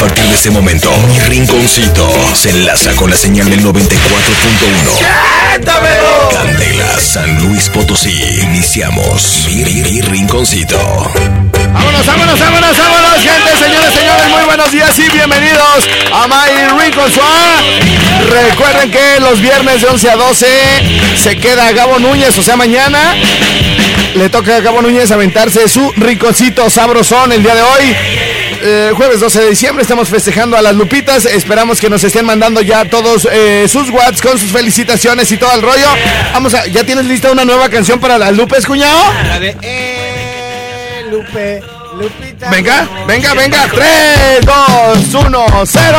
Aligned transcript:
partir 0.00 0.24
de 0.24 0.34
este 0.34 0.50
momento, 0.50 0.90
mi 1.08 1.18
rinconcito 1.20 2.10
se 2.34 2.50
enlaza 2.50 2.92
con 2.96 3.10
la 3.10 3.16
señal 3.16 3.48
del 3.50 3.62
94.1. 3.62 3.78
Candela, 6.32 6.98
San 7.00 7.38
Luis 7.46 7.68
Potosí. 7.68 8.18
Iniciamos 8.42 9.44
mi, 9.46 9.56
mi- 9.64 9.82
mi 9.82 10.00
rinconcito. 10.00 10.78
Vámonos, 11.72 12.06
vámonos, 12.06 12.38
vámonos, 12.38 12.76
vámonos, 12.78 13.14
gente, 13.22 13.50
señores, 13.64 13.94
señores, 13.94 14.28
muy 14.30 14.42
buenos 14.44 14.72
días 14.72 14.98
y 14.98 15.08
bienvenidos 15.10 15.88
a 16.12 16.26
My 16.26 16.80
Rincon 16.82 17.12
Suá. 17.12 17.60
Recuerden 18.28 18.90
que 18.90 19.20
los 19.20 19.40
viernes 19.40 19.82
de 19.82 19.88
11 19.88 20.10
a 20.10 20.16
12 20.16 20.46
se 21.22 21.36
queda 21.36 21.70
Gabo 21.72 21.98
Núñez, 21.98 22.36
o 22.38 22.42
sea, 22.42 22.56
mañana 22.56 23.14
le 24.14 24.28
toca 24.30 24.56
a 24.56 24.60
Gabo 24.60 24.82
Núñez 24.82 25.10
aventarse 25.10 25.68
su 25.68 25.92
rinconcito 25.96 26.68
sabrosón 26.70 27.32
el 27.32 27.42
día 27.42 27.54
de 27.54 27.62
hoy. 27.62 27.96
Eh, 28.62 28.92
jueves 28.94 29.20
12 29.20 29.40
de 29.40 29.50
diciembre 29.50 29.82
estamos 29.82 30.08
festejando 30.08 30.56
a 30.56 30.62
las 30.62 30.74
Lupitas. 30.74 31.24
Esperamos 31.24 31.80
que 31.80 31.88
nos 31.88 32.04
estén 32.04 32.26
mandando 32.26 32.60
ya 32.60 32.84
todos 32.84 33.26
eh, 33.30 33.66
sus 33.68 33.88
watts 33.90 34.20
con 34.20 34.38
sus 34.38 34.50
felicitaciones 34.50 35.32
y 35.32 35.36
todo 35.36 35.52
el 35.54 35.62
rollo. 35.62 35.86
Vamos 36.32 36.52
a, 36.54 36.66
¿ya 36.66 36.84
tienes 36.84 37.06
lista 37.06 37.32
una 37.32 37.44
nueva 37.44 37.68
canción 37.70 37.98
para 37.98 38.18
las 38.18 38.36
Lupes, 38.36 38.66
cuñado? 38.66 39.00
La 39.24 39.40
de 39.40 39.56
eh, 39.62 41.04
Lupe, 41.10 41.62
Lupita. 41.98 42.50
Venga, 42.50 42.88
venga, 43.06 43.34
venga. 43.34 43.68
3, 43.72 44.40
2, 45.10 45.24
1, 45.26 45.46
0. 45.64 45.98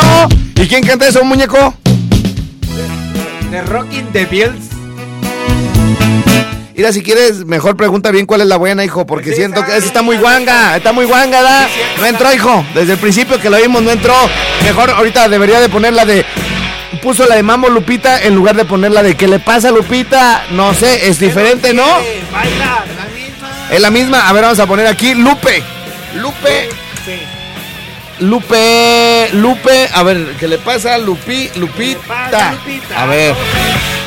¿Y 0.56 0.68
quién 0.68 0.84
canta 0.84 1.08
eso, 1.08 1.24
muñeco? 1.24 1.74
De 3.50 3.62
Rocking 3.62 4.06
the 4.12 4.24
Bills. 4.26 4.71
Mira, 6.74 6.92
si 6.92 7.02
quieres, 7.02 7.44
mejor 7.44 7.76
pregunta 7.76 8.10
bien 8.10 8.26
cuál 8.26 8.40
es 8.40 8.46
la 8.46 8.56
buena, 8.56 8.84
hijo, 8.84 9.06
porque 9.06 9.30
Sí, 9.30 9.36
siento 9.36 9.64
que 9.64 9.76
esa 9.76 9.86
está 9.86 10.02
muy 10.02 10.16
guanga, 10.16 10.76
está 10.76 10.92
muy 10.92 11.04
guanga, 11.04 11.42
¿da? 11.42 11.68
No 11.98 12.06
entró, 12.06 12.32
hijo. 12.32 12.64
Desde 12.74 12.94
el 12.94 12.98
principio 12.98 13.38
que 13.40 13.50
lo 13.50 13.58
vimos, 13.58 13.82
no 13.82 13.90
entró. 13.90 14.14
Mejor 14.64 14.90
ahorita 14.90 15.28
debería 15.28 15.60
de 15.60 15.68
poner 15.68 15.92
la 15.92 16.04
de. 16.04 16.24
Puso 17.02 17.26
la 17.26 17.34
de 17.34 17.42
Mambo 17.42 17.68
Lupita 17.68 18.22
en 18.22 18.34
lugar 18.34 18.54
de 18.54 18.64
poner 18.64 18.92
la 18.92 19.02
de 19.02 19.16
¿Qué 19.16 19.26
le 19.26 19.40
pasa, 19.40 19.70
Lupita? 19.70 20.44
No 20.52 20.72
sé, 20.72 21.08
es 21.08 21.18
diferente, 21.18 21.74
¿no? 21.74 21.82
Eh, 22.00 22.22
Baila, 22.32 22.84
la 22.96 23.04
misma. 23.06 23.68
Es 23.70 23.80
la 23.80 23.90
misma. 23.90 24.28
A 24.28 24.32
ver, 24.32 24.42
vamos 24.42 24.60
a 24.60 24.66
poner 24.66 24.86
aquí 24.86 25.14
Lupe. 25.14 25.62
Lupe. 26.14 26.68
Sí. 27.04 27.20
Lupe, 28.20 29.30
Lupe, 29.32 29.88
a 29.92 30.02
ver, 30.04 30.36
¿qué 30.38 30.46
le 30.46 30.58
pasa? 30.58 30.96
Lupi, 30.98 31.50
Lupita? 31.56 32.54
A 32.96 33.06
ver, 33.06 33.34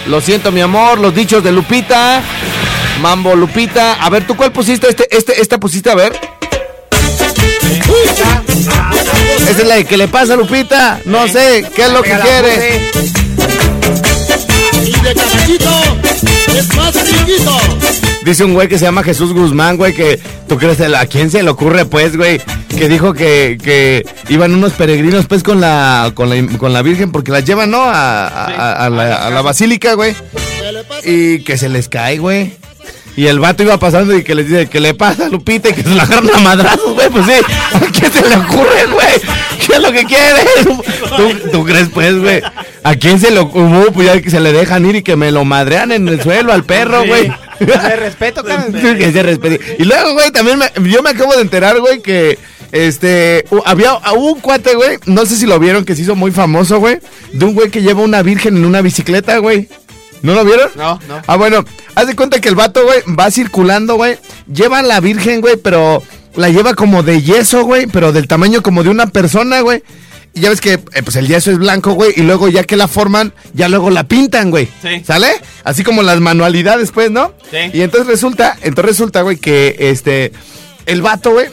lo 0.07 0.21
siento, 0.21 0.51
mi 0.51 0.61
amor, 0.61 0.99
los 0.99 1.13
dichos 1.13 1.43
de 1.43 1.51
Lupita. 1.51 2.21
Mambo, 3.01 3.35
Lupita. 3.35 3.93
A 3.93 4.09
ver, 4.09 4.25
¿tú 4.25 4.35
cuál 4.35 4.51
pusiste? 4.51 4.87
Este, 4.87 5.07
este, 5.15 5.41
esta 5.41 5.59
pusiste, 5.59 5.89
a 5.89 5.95
ver. 5.95 6.13
Esa 9.49 9.61
es 9.61 9.67
la 9.67 9.75
de 9.75 9.85
¿qué 9.85 9.97
le 9.97 10.07
pasa, 10.07 10.35
Lupita? 10.35 10.99
No 11.05 11.27
sé, 11.27 11.65
¿qué 11.75 11.83
es 11.83 11.91
lo 11.91 12.01
que 12.01 12.11
quiere? 12.11 12.89
puse. 12.91 13.15
Y 14.85 14.91
de 14.91 15.13
caballito 15.13 15.69
es 16.55 16.75
más 16.75 16.93
chiquito. 16.93 17.57
Dice 18.23 18.43
un 18.43 18.53
güey 18.53 18.67
que 18.67 18.79
se 18.79 18.85
llama 18.85 19.03
Jesús 19.03 19.33
Guzmán, 19.33 19.77
güey, 19.77 19.93
que 19.93 20.19
tú 20.47 20.57
crees, 20.57 20.81
¿a 20.81 21.05
quién 21.05 21.29
se 21.29 21.43
le 21.43 21.49
ocurre, 21.49 21.85
pues, 21.85 22.17
güey? 22.17 22.41
Que 22.77 22.89
dijo 22.89 23.13
que, 23.13 23.57
que 23.63 24.05
iban 24.27 24.53
unos 24.53 24.73
peregrinos, 24.73 25.25
pues, 25.27 25.43
con 25.43 25.61
la, 25.61 26.11
con 26.13 26.29
la, 26.29 26.57
con 26.57 26.73
la 26.73 26.81
Virgen, 26.81 27.11
porque 27.11 27.31
la 27.31 27.39
llevan, 27.39 27.71
¿no? 27.71 27.81
A, 27.83 28.27
a- 28.27 28.85
a 28.85 28.89
la, 28.89 29.27
a 29.27 29.29
la 29.29 29.41
basílica, 29.41 29.93
güey. 29.93 30.13
¿Qué? 31.01 31.09
Y 31.11 31.43
que 31.43 31.57
se 31.57 31.69
les 31.69 31.87
cae, 31.87 32.17
güey. 32.17 32.53
Y 33.17 33.27
el 33.27 33.39
vato 33.39 33.63
iba 33.63 33.77
pasando 33.79 34.13
y 34.13 34.23
que 34.25 34.35
les 34.35 34.49
dice, 34.49 34.67
¿qué 34.67 34.81
le 34.81 34.93
pasa, 34.93 35.29
Lupita? 35.29 35.69
Y 35.69 35.73
que 35.73 35.83
se 35.83 35.89
la 35.95 36.03
agarran 36.03 36.29
a 36.35 36.39
madrazos, 36.39 36.93
güey. 36.95 37.09
Pues 37.09 37.25
sí, 37.25 37.31
¿a 37.73 37.79
quién 37.97 38.11
se 38.11 38.29
le 38.29 38.35
ocurre, 38.35 38.85
güey? 38.91 39.07
¿Qué 39.65 39.73
es 39.75 39.79
lo 39.81 39.91
que 39.93 40.03
quiere? 40.03 40.41
¿Tú, 41.15 41.49
tú 41.51 41.63
crees, 41.63 41.87
pues, 41.93 42.19
güey? 42.19 42.41
¿A 42.83 42.95
quién 42.97 43.19
se 43.21 43.31
le 43.31 43.39
ocurre? 43.39 43.89
Pues 43.93 44.07
ya 44.07 44.21
que 44.21 44.29
se 44.29 44.41
le 44.41 44.51
dejan 44.51 44.85
ir 44.85 44.97
y 44.97 45.01
que 45.01 45.15
me 45.15 45.31
lo 45.31 45.45
madrean 45.45 45.93
en 45.93 46.09
el 46.09 46.21
suelo 46.21 46.51
al 46.51 46.65
perro, 46.65 47.05
güey. 47.05 47.31
De 47.61 47.95
respeto, 47.95 48.43
cabrón. 48.43 48.73
que 48.97 49.11
se 49.13 49.23
respete. 49.23 49.77
Y 49.79 49.85
luego, 49.85 50.11
güey, 50.13 50.29
también 50.31 50.59
me- 50.59 50.89
yo 50.89 51.01
me 51.01 51.11
acabo 51.11 51.33
de 51.35 51.41
enterar, 51.41 51.79
güey, 51.79 52.01
que 52.01 52.37
este 52.75 53.45
había 53.63 53.93
hubo 54.15 54.33
un 54.33 54.41
cuate, 54.41 54.75
güey, 54.75 54.97
no 55.05 55.25
sé 55.25 55.37
si 55.37 55.45
lo 55.45 55.59
vieron, 55.59 55.85
que 55.85 55.95
se 55.95 56.01
hizo 56.01 56.15
muy 56.15 56.31
famoso, 56.31 56.79
güey, 56.79 56.99
de 57.31 57.45
un 57.45 57.53
güey 57.53 57.71
que 57.71 57.81
lleva 57.81 58.01
una 58.01 58.21
virgen 58.21 58.57
en 58.57 58.65
una 58.65 58.81
bicicleta, 58.81 59.37
güey. 59.37 59.69
¿No 60.21 60.33
lo 60.33 60.43
vieron? 60.43 60.69
No, 60.75 60.99
no. 61.07 61.21
Ah, 61.27 61.37
bueno, 61.37 61.63
haz 61.93 62.07
de 62.07 62.15
cuenta 62.15 62.41
que 62.41 62.49
el 62.49 62.55
vato, 62.55 62.83
güey, 62.83 62.99
va 63.17 63.31
circulando, 63.31 63.95
güey, 63.95 64.17
lleva 64.51 64.79
a 64.79 64.83
la 64.83 64.99
virgen, 64.99 65.39
güey, 65.39 65.55
pero 65.55 66.03
la 66.35 66.49
lleva 66.49 66.73
como 66.73 67.01
de 67.01 67.21
yeso, 67.21 67.63
güey, 67.63 67.87
pero 67.87 68.11
del 68.11 68.27
tamaño 68.27 68.61
como 68.61 68.83
de 68.83 68.89
una 68.89 69.07
persona, 69.07 69.61
güey. 69.61 69.81
Y 70.33 70.41
ya 70.41 70.49
ves 70.49 70.59
que 70.59 70.73
eh, 70.73 71.03
pues 71.03 71.15
el 71.15 71.27
yeso 71.27 71.51
es 71.51 71.57
blanco, 71.57 71.93
güey, 71.93 72.11
y 72.17 72.23
luego 72.23 72.49
ya 72.49 72.65
que 72.65 72.75
la 72.75 72.89
forman, 72.89 73.33
ya 73.53 73.69
luego 73.69 73.89
la 73.89 74.03
pintan, 74.03 74.51
güey. 74.51 74.67
Sí. 74.81 75.01
¿Sale? 75.05 75.29
Así 75.63 75.83
como 75.83 76.01
las 76.01 76.19
manualidades, 76.19 76.91
pues, 76.91 77.09
¿no? 77.09 77.31
Sí. 77.51 77.57
Y 77.71 77.81
entonces 77.83 78.07
resulta, 78.07 78.57
entonces 78.63 78.97
resulta, 78.97 79.21
güey, 79.21 79.37
que 79.37 79.77
este, 79.79 80.33
el 80.87 81.01
vato, 81.01 81.31
güey, 81.31 81.47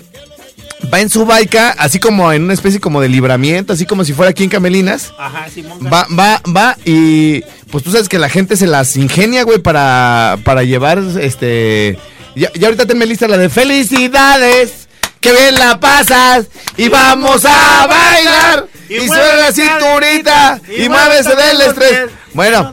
va 0.92 1.00
en 1.00 1.10
su 1.10 1.24
baica, 1.26 1.70
así 1.70 1.98
como 1.98 2.32
en 2.32 2.44
una 2.44 2.54
especie 2.54 2.80
como 2.80 3.00
de 3.00 3.08
libramiento, 3.08 3.72
así 3.72 3.86
como 3.86 4.04
si 4.04 4.12
fuera 4.12 4.30
aquí 4.30 4.44
en 4.44 4.50
Camelinas. 4.50 5.12
Ajá, 5.18 5.48
Simón. 5.48 5.78
Va, 5.92 6.06
va, 6.16 6.40
va 6.54 6.76
y 6.84 7.42
pues 7.70 7.84
tú 7.84 7.90
sabes 7.90 8.08
que 8.08 8.18
la 8.18 8.28
gente 8.28 8.56
se 8.56 8.66
las 8.66 8.96
ingenia, 8.96 9.44
güey, 9.44 9.58
para, 9.58 10.38
para 10.44 10.62
llevar, 10.62 10.98
este... 11.20 11.98
Ya, 12.34 12.50
ya 12.54 12.68
ahorita 12.68 12.86
tenme 12.86 13.04
lista 13.04 13.28
la 13.28 13.36
de 13.36 13.50
felicidades, 13.50 14.88
que 15.20 15.32
bien 15.32 15.54
la 15.54 15.78
pasas 15.78 16.46
y 16.76 16.88
vamos 16.88 17.44
a 17.44 17.86
bailar. 17.86 18.68
Y, 18.88 18.96
Y 18.96 19.06
suena 19.06 19.36
la 19.36 19.52
cinturita 19.52 20.60
y, 20.68 20.88
muévese 20.88 21.34
del 21.34 21.60
estrés. 21.60 22.10
Bueno, 22.34 22.72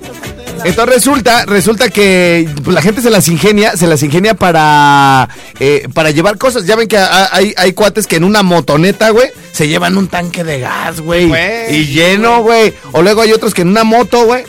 entonces 0.65 0.95
resulta, 0.95 1.45
resulta 1.45 1.89
que 1.89 2.47
pues, 2.63 2.73
la 2.73 2.81
gente 2.81 3.01
se 3.01 3.09
las 3.09 3.27
ingenia, 3.27 3.75
se 3.77 3.87
las 3.87 4.01
ingenia 4.03 4.33
para, 4.33 5.27
eh, 5.59 5.87
para 5.93 6.11
llevar 6.11 6.37
cosas. 6.37 6.65
Ya 6.65 6.75
ven 6.75 6.87
que 6.87 6.97
ha- 6.97 7.29
hay, 7.35 7.53
hay 7.57 7.73
cuates 7.73 8.07
que 8.07 8.15
en 8.17 8.23
una 8.23 8.43
motoneta, 8.43 9.09
güey, 9.11 9.29
se 9.51 9.67
llevan 9.67 9.97
un 9.97 10.07
tanque 10.07 10.43
de 10.43 10.59
gas, 10.59 11.01
güey. 11.01 11.27
Y 11.71 11.85
lleno, 11.87 12.41
güey. 12.41 12.73
O 12.91 13.01
luego 13.01 13.21
hay 13.21 13.31
otros 13.31 13.53
que 13.53 13.61
en 13.63 13.69
una 13.69 13.83
moto, 13.83 14.25
güey, 14.25 14.43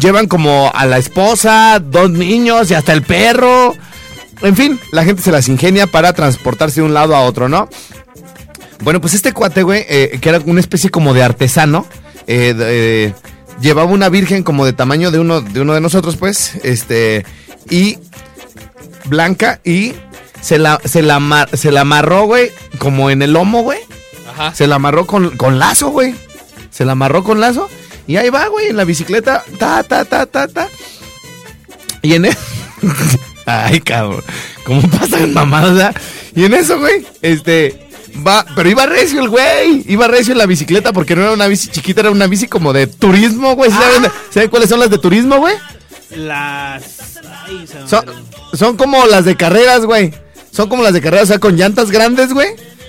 llevan 0.00 0.26
como 0.26 0.70
a 0.74 0.86
la 0.86 0.98
esposa, 0.98 1.80
dos 1.82 2.10
niños 2.10 2.70
y 2.70 2.74
hasta 2.74 2.92
el 2.92 3.02
perro. 3.02 3.74
En 4.42 4.54
fin, 4.56 4.78
la 4.92 5.04
gente 5.04 5.22
se 5.22 5.32
las 5.32 5.48
ingenia 5.48 5.86
para 5.86 6.12
transportarse 6.12 6.80
de 6.80 6.86
un 6.86 6.94
lado 6.94 7.16
a 7.16 7.22
otro, 7.22 7.48
¿no? 7.48 7.68
Bueno, 8.80 9.00
pues 9.00 9.14
este 9.14 9.32
cuate, 9.32 9.62
güey, 9.64 9.84
eh, 9.88 10.18
que 10.20 10.28
era 10.28 10.40
una 10.46 10.60
especie 10.60 10.90
como 10.90 11.12
de 11.12 11.24
artesano, 11.24 11.86
eh, 12.28 12.54
de- 12.56 13.06
eh, 13.06 13.14
llevaba 13.60 13.90
una 13.90 14.08
virgen 14.08 14.42
como 14.42 14.64
de 14.64 14.72
tamaño 14.72 15.10
de 15.10 15.18
uno 15.18 15.40
de 15.40 15.60
uno 15.60 15.74
de 15.74 15.80
nosotros, 15.80 16.16
pues, 16.16 16.54
este, 16.64 17.24
y 17.70 17.98
blanca, 19.06 19.60
y 19.64 19.94
se 20.40 20.58
la, 20.58 20.80
se 20.84 21.02
la, 21.02 21.16
amar- 21.18 21.54
se 21.56 21.70
la 21.72 21.80
amarró, 21.82 22.24
güey, 22.26 22.50
como 22.78 23.10
en 23.10 23.22
el 23.22 23.32
lomo, 23.32 23.62
güey. 23.62 23.78
Ajá. 24.30 24.54
Se 24.54 24.66
la 24.66 24.76
amarró 24.76 25.06
con, 25.06 25.36
con 25.36 25.58
lazo, 25.58 25.88
güey. 25.88 26.14
Se 26.70 26.84
la 26.84 26.92
amarró 26.92 27.24
con 27.24 27.40
lazo. 27.40 27.68
Y 28.06 28.16
ahí 28.16 28.30
va, 28.30 28.46
güey, 28.48 28.68
en 28.68 28.76
la 28.76 28.84
bicicleta. 28.84 29.42
Ta, 29.58 29.82
ta, 29.82 30.04
ta, 30.04 30.26
ta, 30.26 30.46
ta. 30.48 30.68
Y 32.02 32.14
en 32.14 32.26
eso. 32.26 32.38
Ay, 33.46 33.80
cabrón. 33.80 34.22
¿Cómo 34.64 34.82
pasan 34.90 35.32
mamadas? 35.34 35.94
ah? 35.96 36.00
Y 36.34 36.44
en 36.44 36.54
eso, 36.54 36.78
güey, 36.78 37.04
este. 37.22 37.87
Va, 38.26 38.44
pero 38.54 38.68
iba 38.68 38.86
recio 38.86 39.20
el 39.20 39.28
güey. 39.28 39.84
Iba 39.86 40.08
recio 40.08 40.32
en 40.32 40.38
la 40.38 40.46
bicicleta 40.46 40.92
porque 40.92 41.14
no 41.14 41.22
era 41.22 41.32
una 41.32 41.46
bici 41.46 41.68
chiquita, 41.68 42.00
era 42.00 42.10
una 42.10 42.26
bici 42.26 42.48
como 42.48 42.72
de 42.72 42.86
turismo, 42.86 43.54
güey. 43.54 43.70
¿Saben, 43.70 44.10
¿saben 44.30 44.50
cuáles 44.50 44.68
son 44.68 44.80
las 44.80 44.90
de 44.90 44.98
turismo, 44.98 45.38
güey? 45.38 45.54
Las. 46.16 46.82
Ay, 47.44 47.66
Son, 47.86 48.04
son 48.54 48.76
como 48.76 49.06
las 49.06 49.24
de 49.24 49.36
carreras, 49.36 49.84
güey. 49.84 50.12
Son 50.50 50.68
como 50.68 50.82
las 50.82 50.92
de 50.92 51.00
carreras, 51.00 51.24
o 51.24 51.28
sea, 51.28 51.38
con 51.38 51.56
llantas 51.56 51.90
grandes, 51.90 52.32
güey. 52.32 52.48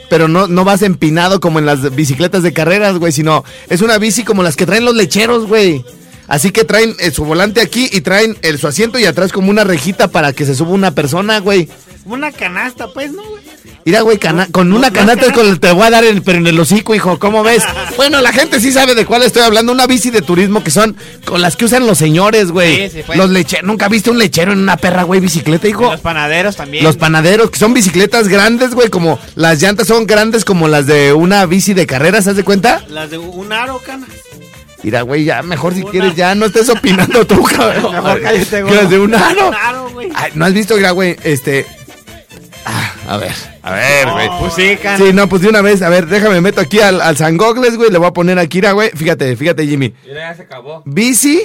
Pero 0.09 0.27
no, 0.27 0.47
no 0.47 0.63
vas 0.65 0.81
empinado 0.81 1.39
como 1.39 1.59
en 1.59 1.65
las 1.67 1.95
bicicletas 1.95 2.41
de 2.41 2.53
carreras, 2.53 2.97
güey, 2.97 3.11
sino 3.11 3.43
es 3.69 3.81
una 3.81 3.97
bici 3.99 4.23
como 4.23 4.41
las 4.41 4.55
que 4.55 4.65
traen 4.65 4.85
los 4.85 4.95
lecheros, 4.95 5.45
güey. 5.47 5.85
Así 6.27 6.51
que 6.51 6.63
traen 6.63 6.95
eh, 6.99 7.11
su 7.11 7.25
volante 7.25 7.59
aquí 7.59 7.89
y 7.91 8.01
traen 8.01 8.37
el, 8.41 8.59
su 8.59 8.67
asiento 8.67 8.99
y 8.99 9.05
atrás 9.05 9.31
como 9.31 9.49
una 9.49 9.63
rejita 9.63 10.09
para 10.09 10.31
que 10.33 10.45
se 10.45 10.55
suba 10.55 10.71
una 10.71 10.91
persona, 10.91 11.39
güey. 11.39 11.67
Una 12.05 12.31
canasta, 12.31 12.87
pues, 12.87 13.11
¿no, 13.11 13.21
güey? 13.23 13.43
Mira, 13.85 14.01
güey, 14.01 14.17
cana- 14.17 14.47
con 14.51 14.71
una 14.73 14.91
canasta 14.91 15.27
no. 15.27 15.33
con 15.33 15.47
el- 15.47 15.59
te 15.59 15.71
voy 15.71 15.83
a 15.83 15.89
dar, 15.89 16.03
el, 16.03 16.21
pero 16.21 16.37
en 16.37 16.47
el 16.47 16.59
hocico, 16.59 16.95
hijo, 16.95 17.19
¿cómo 17.19 17.43
ves? 17.43 17.63
Bueno, 17.97 18.21
la 18.21 18.31
gente 18.31 18.59
sí 18.59 18.71
sabe 18.71 18.95
de 18.95 19.05
cuál 19.05 19.23
estoy 19.23 19.41
hablando. 19.43 19.71
Una 19.71 19.85
bici 19.85 20.09
de 20.09 20.21
turismo 20.21 20.63
que 20.63 20.71
son 20.71 20.95
con 21.25 21.41
las 21.41 21.55
que 21.55 21.65
usan 21.65 21.85
los 21.85 21.97
señores, 21.97 22.51
güey. 22.51 22.89
Sí, 22.89 22.97
sí, 22.97 23.03
pues. 23.05 23.17
los 23.17 23.29
lecheros. 23.29 23.65
¿Nunca 23.67 23.89
viste 23.89 24.09
un 24.09 24.17
lechero 24.17 24.53
en 24.53 24.59
una 24.59 24.77
perra, 24.77 25.03
güey, 25.03 25.19
bicicleta, 25.19 25.67
hijo? 25.67 25.91
Los 25.91 25.99
panaderos 26.01 26.55
también. 26.55 26.83
Los 26.83 26.95
panaderos, 26.97 27.49
que 27.51 27.59
son 27.59 27.73
bicicletas 27.73 28.27
grandes, 28.27 28.73
güey, 28.73 28.89
como 28.89 29.19
las 29.35 29.61
llantas 29.61 29.87
son 29.87 30.07
grandes 30.07 30.45
como 30.45 30.67
las 30.67 30.85
de 30.87 31.13
una 31.13 31.45
bici 31.45 31.73
de 31.73 31.85
carreras, 31.85 32.27
¿haz 32.27 32.35
de 32.37 32.43
cuenta? 32.43 32.83
Las 32.89 33.09
de 33.11 33.17
un 33.17 33.51
aro, 33.51 33.79
cana. 33.85 34.07
Mira, 34.81 35.01
güey, 35.01 35.25
ya, 35.25 35.41
mejor 35.43 35.73
si 35.73 35.81
Una- 35.81 35.91
quieres, 35.91 36.15
ya 36.15 36.33
no 36.35 36.45
estés 36.45 36.69
opinando 36.69 37.27
tú, 37.27 37.43
cabrón. 37.57 37.91
Mejor 37.93 38.21
cállate, 38.21 38.45
Que 38.49 38.61
güey. 38.61 38.75
las 38.75 38.89
de 38.89 38.99
un 38.99 39.13
aro. 39.13 39.49
Un 39.49 39.53
aro, 39.55 39.89
güey. 39.89 40.09
Ay, 40.15 40.31
¿no 40.35 40.45
has 40.45 40.53
visto, 40.53 40.75
mira, 40.77 40.91
güey, 40.91 41.17
este... 41.23 41.65
ah, 42.65 42.93
a 43.07 43.17
ver, 43.17 43.33
A 43.61 43.73
ver, 43.73 44.11
güey. 44.11 44.29
Pues 44.39 44.53
sí, 44.53 44.77
can. 44.81 44.97
Sí, 44.97 45.11
no, 45.13 45.27
pues 45.27 45.41
de 45.41 45.49
una 45.49 45.61
vez, 45.61 45.81
a 45.81 45.89
ver, 45.89 46.05
déjame 46.07 46.41
meto 46.41 46.61
aquí 46.61 46.79
al, 46.79 47.01
al 47.01 47.17
San 47.17 47.37
Gogles, 47.37 47.75
güey, 47.77 47.89
le 47.91 47.97
voy 47.97 48.07
a 48.07 48.13
poner 48.13 48.37
aquí, 48.39 48.57
mira, 48.59 48.71
güey, 48.73 48.89
fíjate, 48.91 49.35
fíjate, 49.35 49.65
Jimmy. 49.67 49.93
Mira, 50.05 50.29
ya 50.31 50.35
se 50.35 50.41
acabó. 50.43 50.83
Bici, 50.85 51.41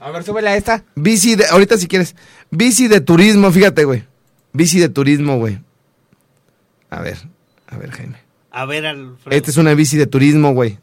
A 0.00 0.10
ver, 0.10 0.22
súbele 0.24 0.48
a 0.50 0.56
esta. 0.56 0.84
bici 0.94 1.34
de, 1.36 1.46
ahorita 1.46 1.76
si 1.78 1.86
quieres, 1.88 2.14
bici 2.50 2.88
de 2.88 3.00
turismo, 3.00 3.50
fíjate, 3.52 3.84
güey. 3.84 4.04
Bici 4.52 4.78
de 4.78 4.88
turismo, 4.88 5.38
güey. 5.38 5.58
A 6.90 7.00
ver, 7.00 7.18
a 7.66 7.76
ver, 7.76 7.90
Jaime. 7.90 8.18
A 8.50 8.66
ver, 8.66 8.86
Alfredo. 8.86 9.36
Esta 9.36 9.50
es 9.50 9.56
una 9.56 9.74
bici 9.74 9.96
de 9.96 10.06
turismo, 10.06 10.52
güey. 10.54 10.78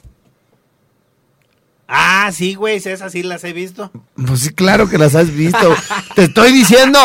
Ah, 1.93 2.31
sí, 2.33 2.55
güey, 2.55 2.77
esas 2.77 3.11
sí 3.11 3.21
las 3.21 3.43
he 3.43 3.51
visto. 3.51 3.91
Pues 4.15 4.39
sí, 4.39 4.49
claro 4.51 4.87
que 4.87 4.97
las 4.97 5.13
has 5.13 5.29
visto. 5.35 5.75
Te 6.15 6.23
estoy 6.23 6.53
diciendo, 6.53 6.97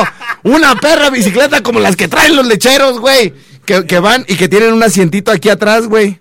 una 0.44 0.76
perra 0.76 1.10
bicicleta 1.10 1.60
como 1.62 1.80
las 1.80 1.96
que 1.96 2.06
traen 2.06 2.36
los 2.36 2.46
lecheros, 2.46 3.00
güey. 3.00 3.34
Que, 3.64 3.84
que 3.84 3.98
van 3.98 4.24
y 4.28 4.36
que 4.36 4.48
tienen 4.48 4.72
un 4.72 4.82
asientito 4.84 5.32
aquí 5.32 5.48
atrás, 5.48 5.88
güey. 5.88 6.20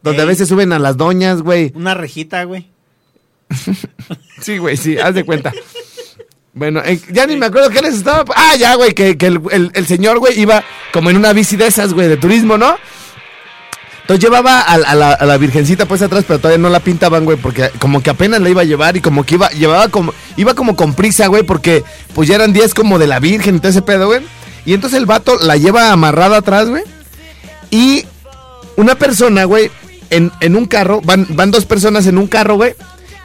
Donde 0.00 0.22
a 0.22 0.26
veces 0.26 0.48
suben 0.48 0.72
a 0.72 0.78
las 0.78 0.96
doñas, 0.96 1.42
güey. 1.42 1.72
Una 1.74 1.94
rejita, 1.94 2.44
güey. 2.44 2.70
Sí, 4.40 4.58
güey, 4.58 4.76
sí, 4.76 4.98
haz 4.98 5.14
de 5.14 5.24
cuenta. 5.24 5.52
Bueno, 6.52 6.82
eh, 6.84 7.00
ya 7.10 7.26
ni 7.26 7.36
me 7.36 7.46
acuerdo 7.46 7.70
qué 7.70 7.80
les 7.80 7.94
estaba. 7.94 8.24
Ah, 8.36 8.54
ya, 8.56 8.74
güey, 8.74 8.92
que, 8.92 9.16
que 9.16 9.26
el, 9.26 9.40
el- 9.50 9.70
el 9.74 9.86
señor, 9.86 10.18
güey, 10.18 10.38
iba 10.38 10.62
como 10.92 11.10
en 11.10 11.16
una 11.16 11.32
bici 11.32 11.56
de 11.56 11.66
esas, 11.66 11.94
güey, 11.94 12.08
de 12.08 12.16
turismo, 12.16 12.58
¿no? 12.58 12.76
Entonces 14.04 14.22
llevaba 14.22 14.60
a, 14.60 14.94
la, 14.94 15.38
virgencita 15.38 15.86
pues 15.86 16.02
atrás, 16.02 16.26
pero 16.28 16.38
todavía 16.38 16.58
no 16.58 16.68
la 16.68 16.80
pintaban, 16.80 17.24
güey, 17.24 17.38
porque 17.38 17.70
como 17.78 18.02
que 18.02 18.10
apenas 18.10 18.42
la 18.42 18.50
iba 18.50 18.60
a 18.60 18.64
llevar 18.64 18.98
y 18.98 19.00
como 19.00 19.24
que 19.24 19.36
iba, 19.36 19.48
llevaba 19.48 19.88
como, 19.88 20.12
iba 20.36 20.52
como 20.52 20.76
con 20.76 20.92
prisa, 20.92 21.26
güey, 21.28 21.42
porque 21.42 21.82
pues 22.14 22.28
ya 22.28 22.34
eran 22.34 22.52
días 22.52 22.74
como 22.74 22.98
de 22.98 23.06
la 23.06 23.18
virgen 23.18 23.56
y 23.56 23.58
todo 23.60 23.70
ese 23.70 23.80
pedo, 23.80 24.08
güey. 24.08 24.20
Y 24.66 24.74
entonces 24.74 24.98
el 24.98 25.06
vato 25.06 25.38
la 25.38 25.56
lleva 25.56 25.90
amarrada 25.90 26.36
atrás, 26.36 26.68
güey. 26.68 26.82
Y 27.70 28.04
una 28.76 28.94
persona, 28.94 29.44
güey, 29.44 29.70
en, 30.10 30.30
en 30.40 30.54
un 30.54 30.66
carro, 30.66 31.00
van, 31.02 31.26
van 31.30 31.50
dos 31.50 31.64
personas 31.64 32.06
en 32.06 32.18
un 32.18 32.26
carro, 32.26 32.56
güey, 32.56 32.74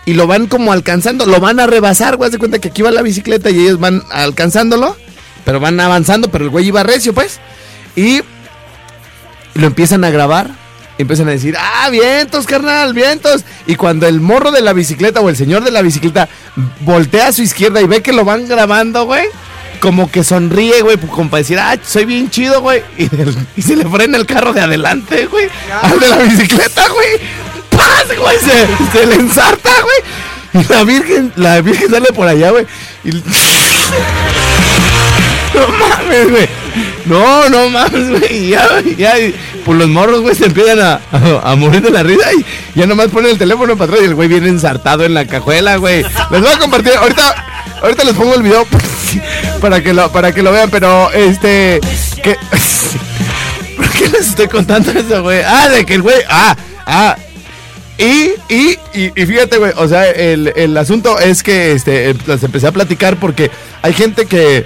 y 0.06 0.14
lo 0.14 0.28
van 0.28 0.48
como 0.48 0.72
alcanzando, 0.72 1.26
lo 1.26 1.42
van 1.42 1.60
a 1.60 1.68
rebasar, 1.68 2.16
güey, 2.16 2.28
haz 2.28 2.32
de 2.32 2.40
cuenta 2.40 2.60
que 2.60 2.70
aquí 2.70 2.82
va 2.82 2.92
la 2.92 3.02
bicicleta 3.02 3.50
y 3.50 3.60
ellos 3.60 3.82
van 3.82 4.02
alcanzándolo, 4.12 4.96
pero 5.44 5.60
van 5.60 5.78
avanzando, 5.82 6.32
pero 6.32 6.46
el 6.46 6.52
güey 6.52 6.68
iba 6.68 6.84
recio, 6.84 7.14
pues, 7.14 7.42
y 7.98 8.22
lo 9.56 9.68
empiezan 9.68 10.06
a 10.06 10.10
grabar, 10.10 10.52
empiezan 11.00 11.30
a 11.30 11.32
decir, 11.32 11.56
ah, 11.58 11.90
vientos, 11.90 12.46
carnal, 12.46 12.94
vientos, 12.94 13.44
y 13.66 13.76
cuando 13.76 14.06
el 14.06 14.20
morro 14.20 14.52
de 14.52 14.62
la 14.62 14.74
bicicleta 14.74 15.22
o 15.22 15.30
el 15.30 15.36
señor 15.38 15.64
de 15.64 15.72
la 15.72 15.82
bicicleta 15.82 16.28
voltea 16.82 17.30
a 17.30 17.32
su 17.32 17.42
izquierda 17.42 17.82
y 17.82 17.88
ve 17.88 18.02
que 18.02 18.12
lo 18.12 18.26
van 18.26 18.48
grabando, 18.48 19.06
güey, 19.06 19.26
como 19.80 20.12
que 20.12 20.26
sonríe, 20.26 20.82
güey, 20.82 20.98
como 20.98 21.30
para 21.30 21.40
decir, 21.40 21.58
ah, 21.58 21.78
soy 21.82 22.04
bien 22.04 22.30
chido, 22.30 22.62
güey. 22.62 22.84
Y, 22.98 23.62
se 23.62 23.78
le 23.78 23.86
frena 23.86 24.18
el 24.18 24.26
carro 24.26 24.52
de 24.52 24.62
adelante, 24.62 25.26
güey. 25.28 25.48
Al 25.82 26.00
de 26.00 26.08
la 26.10 26.18
bicicleta, 26.18 26.86
güey. 26.90 27.20
¡Paz, 27.70 28.08
güey! 28.18 28.38
Se, 28.92 29.06
le 29.06 29.16
ensarta, 29.16 29.70
güey. 29.82 30.66
Y 30.66 30.74
la 30.74 30.84
virgen, 30.84 31.32
la 31.38 31.62
virgen 31.62 31.90
sale 31.90 32.08
por 32.14 32.28
allá, 32.28 32.52
güey. 32.52 32.66
No 35.52 35.68
mames, 35.68 36.30
güey. 36.30 36.59
No, 37.06 37.50
no 37.50 37.70
mames, 37.70 38.10
güey. 38.20 38.50
Ya, 38.50 38.68
ya, 38.98 39.14
pues 39.66 39.78
los 39.78 39.88
morros, 39.88 40.22
güey, 40.22 40.36
se 40.36 40.46
empiezan 40.46 40.80
a, 40.80 41.02
a, 41.44 41.56
morir 41.56 41.82
de 41.82 41.90
la 41.90 42.04
risa 42.04 42.32
y 42.34 42.80
ya 42.80 42.86
nomás 42.86 43.08
ponen 43.08 43.32
el 43.32 43.38
teléfono 43.38 43.76
para 43.78 43.92
atrás 43.92 44.04
y 44.04 44.08
el 44.08 44.16
güey 44.16 44.28
viene 44.28 44.50
ensartado 44.50 45.04
en 45.04 45.14
la 45.14 45.26
cajuela, 45.26 45.78
güey. 45.78 46.04
Les 46.32 46.42
voy 46.42 46.52
a 46.52 46.60
compartir, 46.60 46.94
ahorita, 46.94 47.80
ahorita 47.82 48.04
les 48.04 48.16
pongo 48.16 48.36
el 48.36 48.44
video 48.44 48.66
para 49.62 49.82
que 49.82 49.94
lo, 49.94 50.12
para 50.12 50.32
que 50.32 50.44
lo 50.44 50.52
vean, 50.52 50.70
pero 50.70 51.12
este, 51.12 51.80
¿por 53.78 53.90
qué 53.90 54.10
les 54.10 54.28
estoy 54.30 54.48
contando 54.48 54.92
eso, 54.92 55.24
güey? 55.24 55.42
Ah, 55.46 55.70
de 55.70 55.86
que 55.86 55.96
el 55.96 56.02
güey, 56.02 56.18
ah, 56.30 56.56
ah, 56.86 57.16
y, 57.98 58.32
y, 58.48 58.80
y, 58.94 59.12
y 59.14 59.26
fíjate, 59.26 59.58
güey, 59.58 59.74
o 59.76 59.88
sea, 59.88 60.10
el, 60.10 60.54
el 60.56 60.78
asunto 60.78 61.20
es 61.20 61.44
que 61.44 61.74
este, 61.74 62.14
les 62.14 62.44
empecé 62.44 62.68
a 62.68 62.72
platicar 62.72 63.18
porque 63.18 63.52
hay 63.82 63.94
gente 63.94 64.26
que, 64.26 64.66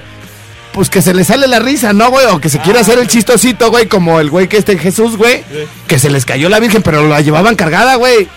pues 0.74 0.90
que 0.90 1.02
se 1.02 1.14
le 1.14 1.24
sale 1.24 1.48
la 1.48 1.60
risa, 1.60 1.94
¿no, 1.94 2.10
güey? 2.10 2.26
O 2.28 2.42
que 2.42 2.50
se 2.50 2.60
quiere 2.60 2.80
hacer 2.80 2.98
el 3.00 3.08
chistosito, 3.08 3.70
güey, 3.70 3.88
como 3.88 4.20
el 4.20 4.30
güey 4.30 4.48
que 4.48 4.58
este 4.58 4.78
Jesús, 4.78 5.16
güey, 5.16 5.44
que 5.88 6.00
se 6.00 6.10
les 6.10 6.26
cayó 6.26 6.50
la 6.50 6.60
virgen, 6.60 6.82
pero 6.82 7.08
la 7.08 7.22
llevaban 7.22 7.56
cargada, 7.56 7.96
güey. 7.96 8.28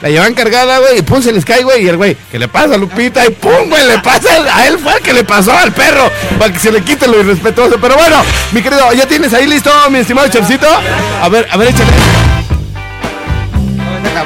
La 0.00 0.10
llevaban 0.10 0.34
cargada, 0.34 0.78
güey, 0.78 0.98
y 0.98 1.02
pum, 1.02 1.20
se 1.20 1.32
les 1.32 1.44
cae, 1.44 1.64
güey, 1.64 1.84
y 1.84 1.88
el 1.88 1.96
güey, 1.96 2.16
que 2.30 2.38
le 2.38 2.46
pasa 2.46 2.74
a 2.74 2.78
Lupita, 2.78 3.26
y 3.26 3.30
pum, 3.30 3.68
güey, 3.68 3.84
le 3.88 3.98
pasa 3.98 4.28
a 4.54 4.68
él, 4.68 4.78
fue 4.78 4.94
el 4.94 5.00
que 5.00 5.12
le 5.12 5.24
pasó 5.24 5.56
al 5.56 5.72
perro, 5.72 6.08
para 6.38 6.52
que 6.52 6.60
se 6.60 6.70
le 6.70 6.82
quite 6.82 7.08
lo 7.08 7.18
irrespetuoso. 7.18 7.78
Pero 7.80 7.96
bueno, 7.96 8.22
mi 8.52 8.62
querido, 8.62 8.92
¿ya 8.92 9.08
tienes 9.08 9.34
ahí 9.34 9.46
listo, 9.48 9.72
mi 9.90 9.98
estimado 9.98 10.28
Chorcito? 10.28 10.68
A 11.20 11.28
ver, 11.28 11.48
a 11.50 11.56
ver, 11.56 11.68
échale. 11.70 12.37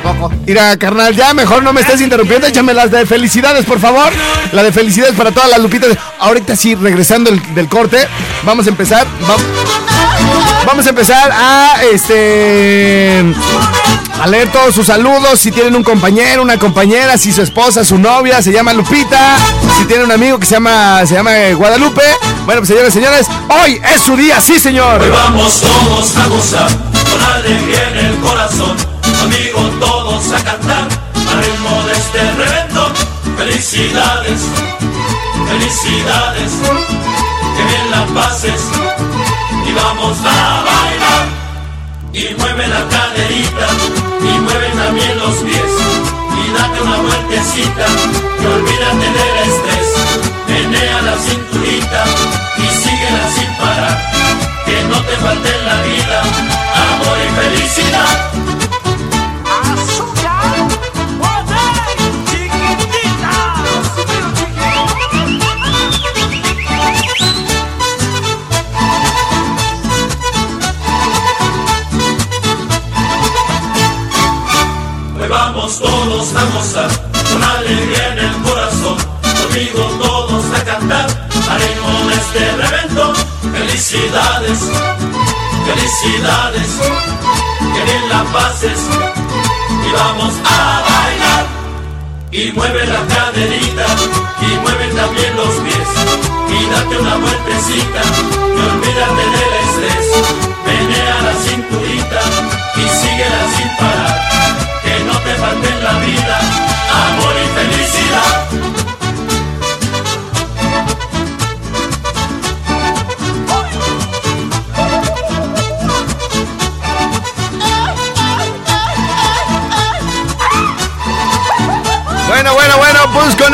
Tampoco. 0.02 0.32
Mira, 0.46 0.76
carnal, 0.76 1.14
ya 1.14 1.34
mejor 1.34 1.62
no 1.62 1.72
me 1.72 1.80
estés 1.80 2.00
interrumpiendo. 2.00 2.46
Échame 2.46 2.72
las 2.74 2.90
de 2.90 3.04
felicidades, 3.06 3.64
por 3.64 3.78
favor. 3.80 4.10
La 4.52 4.62
de 4.62 4.72
felicidades 4.72 5.14
para 5.14 5.30
todas 5.32 5.50
las 5.50 5.60
lupitas. 5.60 5.90
Ahorita 6.20 6.56
sí, 6.56 6.74
regresando 6.74 7.30
el- 7.30 7.54
del 7.54 7.68
corte, 7.68 8.06
vamos 8.44 8.66
a 8.66 8.70
empezar. 8.70 9.06
va- 9.28 9.36
vamos 10.66 10.86
a 10.86 10.90
empezar 10.90 11.30
a 11.32 11.74
este. 11.92 13.24
A 14.22 14.26
leer 14.28 14.48
todos 14.52 14.74
sus 14.74 14.86
saludos. 14.86 15.40
Si 15.40 15.50
tienen 15.50 15.74
un 15.74 15.82
compañero, 15.82 16.42
una 16.42 16.56
compañera, 16.58 17.18
si 17.18 17.32
su 17.32 17.42
esposa, 17.42 17.84
su 17.84 17.98
novia 17.98 18.40
se 18.40 18.52
llama 18.52 18.72
Lupita. 18.72 19.36
Si 19.78 19.84
tienen 19.86 20.06
un 20.06 20.12
amigo 20.12 20.38
que 20.38 20.46
se 20.46 20.54
llama, 20.54 21.04
se 21.06 21.14
llama 21.14 21.36
eh, 21.36 21.54
Guadalupe. 21.54 22.02
Bueno, 22.44 22.60
pues 22.60 22.68
señores, 22.68 22.92
señores, 22.94 23.26
hoy 23.48 23.80
es 23.94 24.02
su 24.02 24.16
día, 24.16 24.40
sí, 24.40 24.58
señor. 24.60 25.00
Hoy 25.00 25.08
vamos 25.10 25.60
todos 25.60 26.16
a 26.16 26.26
gozar, 26.28 26.68
con 26.68 27.34
alegría 27.34 27.88
en 27.90 27.98
el 28.06 28.16
corazón, 28.20 28.76
amigos 29.22 29.70
todos 29.78 30.32
a 30.32 30.44
cantar, 30.44 30.88
al 31.30 31.38
ritmo 31.44 31.82
de 31.86 31.92
este 31.92 32.20
reventón. 32.32 32.92
Felicidades, 33.36 34.40
felicidades, 35.48 36.52
que 37.56 37.64
bien 37.64 37.90
la 37.90 38.06
pases, 38.14 38.62
y 39.66 39.72
vamos 39.72 40.19
a 40.19 40.64
bailar. 40.69 41.24
Y 42.12 42.34
mueve 42.34 42.69
la 42.69 42.88
caderita, 42.88 43.69
y 44.20 44.38
mueve 44.40 44.69
también 44.76 45.19
los 45.19 45.36
pies, 45.36 45.72
y 46.40 46.52
date 46.52 46.82
una 46.82 46.98
vueltecita, 46.98 47.86
felicidades, 86.02 86.80
que 87.59 87.85
bien 87.85 88.09
la 88.09 88.25
pases, 88.32 88.80
y 89.71 89.92
vamos 89.92 90.35
a 90.44 90.82
bailar. 90.90 91.47
Y 92.32 92.52
mueve 92.52 92.87
la 92.87 93.06
caderita, 93.06 93.87
y 94.40 94.59
mueve 94.62 94.87
también 94.94 95.37
los 95.37 95.54
pies, 95.64 95.88
y 96.49 96.66
date 96.71 96.99
una 96.99 97.16
vueltecita, 97.16 98.02
y 98.35 98.61
olvídate 98.73 99.25
del 99.35 99.52
estrés, 99.64 100.06
menea 100.66 101.23
la 101.23 101.35
cinturita, 101.35 102.21
y 102.76 102.78
síguela 102.80 103.42
sin 103.49 103.51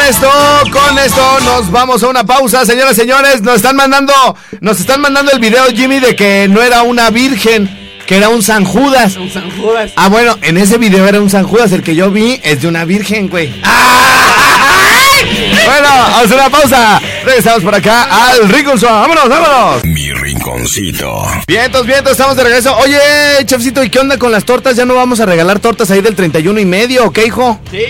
esto, 0.08 0.30
con 0.72 0.98
esto 0.98 1.40
nos 1.40 1.70
vamos 1.70 2.02
a 2.02 2.08
una 2.08 2.24
pausa, 2.24 2.64
señoras 2.64 2.92
y 2.92 3.00
señores. 3.02 3.42
Nos 3.42 3.56
están 3.56 3.76
mandando, 3.76 4.12
nos 4.60 4.80
están 4.80 5.02
mandando 5.02 5.32
el 5.32 5.38
video, 5.38 5.66
Jimmy, 5.66 6.00
de 6.00 6.16
que 6.16 6.48
no 6.48 6.62
era 6.62 6.82
una 6.82 7.10
virgen, 7.10 7.68
que 8.06 8.16
era 8.16 8.30
un 8.30 8.42
San 8.42 8.64
Judas. 8.64 9.16
Un 9.16 9.30
San 9.30 9.50
Judas. 9.50 9.92
Ah, 9.96 10.08
bueno, 10.08 10.38
en 10.40 10.56
ese 10.56 10.78
video 10.78 11.06
era 11.06 11.20
un 11.20 11.28
San 11.28 11.44
Judas, 11.44 11.72
el 11.72 11.82
que 11.82 11.94
yo 11.94 12.10
vi 12.10 12.40
es 12.42 12.62
de 12.62 12.68
una 12.68 12.86
virgen, 12.86 13.28
güey. 13.28 13.52
¡Ay! 13.62 15.52
Bueno, 15.66 15.88
vamos 15.88 16.32
a 16.32 16.34
una 16.34 16.50
pausa. 16.50 17.00
Regresamos 17.24 17.62
por 17.62 17.74
acá 17.74 18.04
al 18.04 18.48
Rico 18.48 18.72
Vámonos, 18.80 19.28
vámonos. 19.28 19.84
Mi. 19.84 20.27
Rinconcito. 20.52 21.26
Vientos, 21.46 21.86
vientos, 21.86 22.12
estamos 22.12 22.36
de 22.36 22.44
regreso. 22.44 22.76
Oye, 22.78 22.98
chefcito, 23.44 23.82
¿y 23.82 23.90
qué 23.90 23.98
onda 23.98 24.16
con 24.18 24.32
las 24.32 24.44
tortas? 24.44 24.76
¿Ya 24.76 24.84
no 24.84 24.94
vamos 24.94 25.20
a 25.20 25.26
regalar 25.26 25.58
tortas 25.58 25.90
ahí 25.90 26.00
del 26.00 26.14
31 26.14 26.58
y 26.60 26.64
medio, 26.64 27.04
o 27.06 27.12
qué, 27.12 27.26
hijo? 27.26 27.60
Sí, 27.70 27.84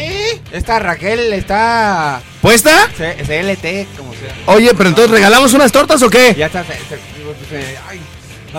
esta 0.53 0.79
Raquel 0.79 1.33
está 1.33 2.21
¿Puesta? 2.41 2.88
CLT, 2.97 3.87
como 3.97 4.12
sea. 4.12 4.35
Oye, 4.47 4.73
pero 4.77 4.88
entonces, 4.88 5.11
¿regalamos 5.11 5.53
unas 5.55 5.71
tortas 5.73 6.03
o 6.03 6.11
qué? 6.11 6.35
Ya 6.37 6.47
está. 6.47 6.65
se- 6.65 6.73
se- 6.73 7.49
se- 7.50 7.79
ay. 7.88 8.00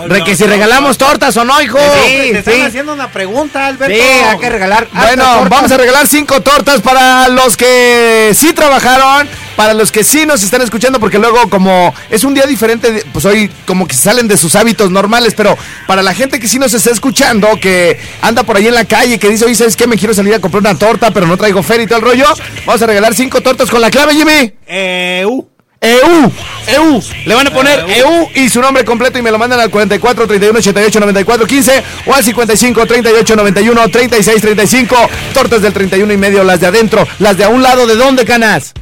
Re 0.08 0.24
que 0.24 0.36
si 0.36 0.44
regalamos 0.44 0.98
tortas 0.98 1.36
o 1.36 1.44
no, 1.44 1.60
hijo. 1.60 1.78
Sí, 1.78 2.32
Te 2.32 2.38
están 2.38 2.54
sí. 2.54 2.60
haciendo 2.60 2.92
una 2.94 3.10
pregunta, 3.10 3.66
Alberto. 3.66 3.94
Sí, 3.94 4.00
hay 4.00 4.38
que 4.38 4.48
regalar. 4.48 4.88
Bueno, 4.92 5.24
tortas. 5.24 5.48
vamos 5.50 5.72
a 5.72 5.76
regalar 5.76 6.06
cinco 6.06 6.40
tortas 6.42 6.80
para 6.80 7.28
los 7.28 7.56
que 7.56 8.30
sí 8.34 8.52
trabajaron, 8.52 9.28
para 9.56 9.74
los 9.74 9.90
que 9.90 10.04
sí 10.04 10.26
nos 10.26 10.42
están 10.42 10.62
escuchando, 10.62 11.00
porque 11.00 11.18
luego 11.18 11.50
como 11.50 11.92
es 12.08 12.24
un 12.24 12.34
día 12.34 12.46
diferente, 12.46 13.04
pues 13.12 13.24
hoy 13.24 13.50
como 13.66 13.86
que 13.86 13.96
salen 13.96 14.28
de 14.28 14.36
sus 14.36 14.54
hábitos 14.54 14.90
normales, 14.90 15.34
pero 15.36 15.58
para 15.86 16.02
la 16.02 16.14
gente 16.14 16.38
que 16.38 16.48
sí 16.48 16.58
nos 16.58 16.72
está 16.72 16.90
escuchando, 16.90 17.48
que 17.60 17.98
anda 18.22 18.42
por 18.44 18.56
ahí 18.56 18.68
en 18.68 18.74
la 18.74 18.84
calle, 18.84 19.18
que 19.18 19.28
dice, 19.28 19.44
oye, 19.44 19.54
¿sabes 19.54 19.76
qué? 19.76 19.86
Me 19.86 19.96
quiero 19.96 20.14
salir 20.14 20.34
a 20.34 20.40
comprar 20.40 20.60
una 20.60 20.78
torta, 20.78 21.10
pero 21.10 21.26
no 21.26 21.36
traigo 21.36 21.62
feria 21.62 21.84
y 21.84 21.86
todo 21.86 21.98
el 21.98 22.04
rollo, 22.04 22.26
vamos 22.64 22.80
a 22.80 22.86
regalar 22.86 23.14
cinco 23.14 23.40
tortas 23.40 23.68
con 23.68 23.80
la 23.80 23.90
clave, 23.90 24.14
Jimmy. 24.14 24.52
Eh, 24.66 25.24
uh. 25.26 25.49
EU, 25.82 26.30
EU, 26.76 27.02
le 27.24 27.34
van 27.34 27.46
a 27.46 27.50
poner 27.50 27.86
EU 27.88 28.28
y 28.34 28.50
su 28.50 28.60
nombre 28.60 28.84
completo 28.84 29.18
y 29.18 29.22
me 29.22 29.30
lo 29.30 29.38
mandan 29.38 29.60
al 29.60 29.70
44 29.70 30.26
31 30.26 30.58
88 30.58 31.00
94 31.00 31.46
15 31.46 31.84
o 32.04 32.14
al 32.14 32.22
55 32.22 32.86
38 32.86 33.36
91 33.36 33.88
36 33.88 34.42
35. 34.42 34.96
Tortas 35.32 35.62
del 35.62 35.72
31 35.72 36.12
y 36.12 36.16
medio, 36.18 36.44
las 36.44 36.60
de 36.60 36.66
adentro, 36.66 37.08
las 37.18 37.38
de 37.38 37.44
a 37.44 37.48
un 37.48 37.62
lado, 37.62 37.86
¿de 37.86 37.96
dónde, 37.96 38.26
canas? 38.26 38.74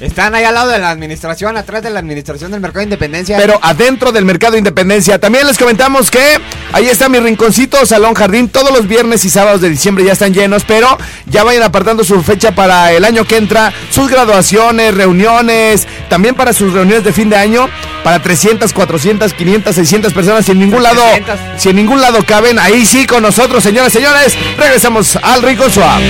Están 0.00 0.34
ahí 0.34 0.44
al 0.44 0.54
lado 0.54 0.70
de 0.70 0.78
la 0.78 0.90
administración, 0.90 1.56
atrás 1.56 1.82
de 1.82 1.88
la 1.88 2.00
administración 2.00 2.50
del 2.50 2.60
Mercado 2.60 2.80
de 2.80 2.84
Independencia. 2.84 3.38
Pero 3.38 3.58
adentro 3.62 4.12
del 4.12 4.26
Mercado 4.26 4.58
Independencia. 4.58 5.18
También 5.18 5.46
les 5.46 5.56
comentamos 5.56 6.10
que 6.10 6.38
ahí 6.72 6.86
está 6.86 7.08
mi 7.08 7.18
rinconcito, 7.18 7.84
Salón 7.86 8.12
Jardín. 8.12 8.50
Todos 8.50 8.72
los 8.72 8.86
viernes 8.86 9.24
y 9.24 9.30
sábados 9.30 9.62
de 9.62 9.70
diciembre 9.70 10.04
ya 10.04 10.12
están 10.12 10.34
llenos, 10.34 10.64
pero 10.64 10.98
ya 11.26 11.44
vayan 11.44 11.62
apartando 11.62 12.04
su 12.04 12.22
fecha 12.22 12.54
para 12.54 12.92
el 12.92 13.06
año 13.06 13.24
que 13.24 13.38
entra. 13.38 13.72
Sus 13.90 14.10
graduaciones, 14.10 14.94
reuniones, 14.94 15.88
también 16.10 16.34
para 16.34 16.52
sus 16.52 16.74
reuniones 16.74 17.02
de 17.02 17.12
fin 17.14 17.30
de 17.30 17.36
año. 17.36 17.66
Para 18.04 18.22
300, 18.22 18.72
400, 18.74 19.32
500, 19.32 19.74
600 19.74 20.12
personas. 20.12 20.44
Si 20.44 20.52
en 20.52 20.60
ningún 20.60 20.82
lado, 20.82 21.02
300. 21.02 21.40
si 21.56 21.70
en 21.70 21.76
ningún 21.76 22.02
lado 22.02 22.22
caben, 22.26 22.58
ahí 22.58 22.84
sí 22.84 23.06
con 23.06 23.22
nosotros, 23.22 23.62
señoras 23.62 23.94
y 23.94 23.98
señores. 23.98 24.36
Regresamos 24.58 25.16
al 25.16 25.42
Rincón 25.42 25.70
Swap. 25.70 26.02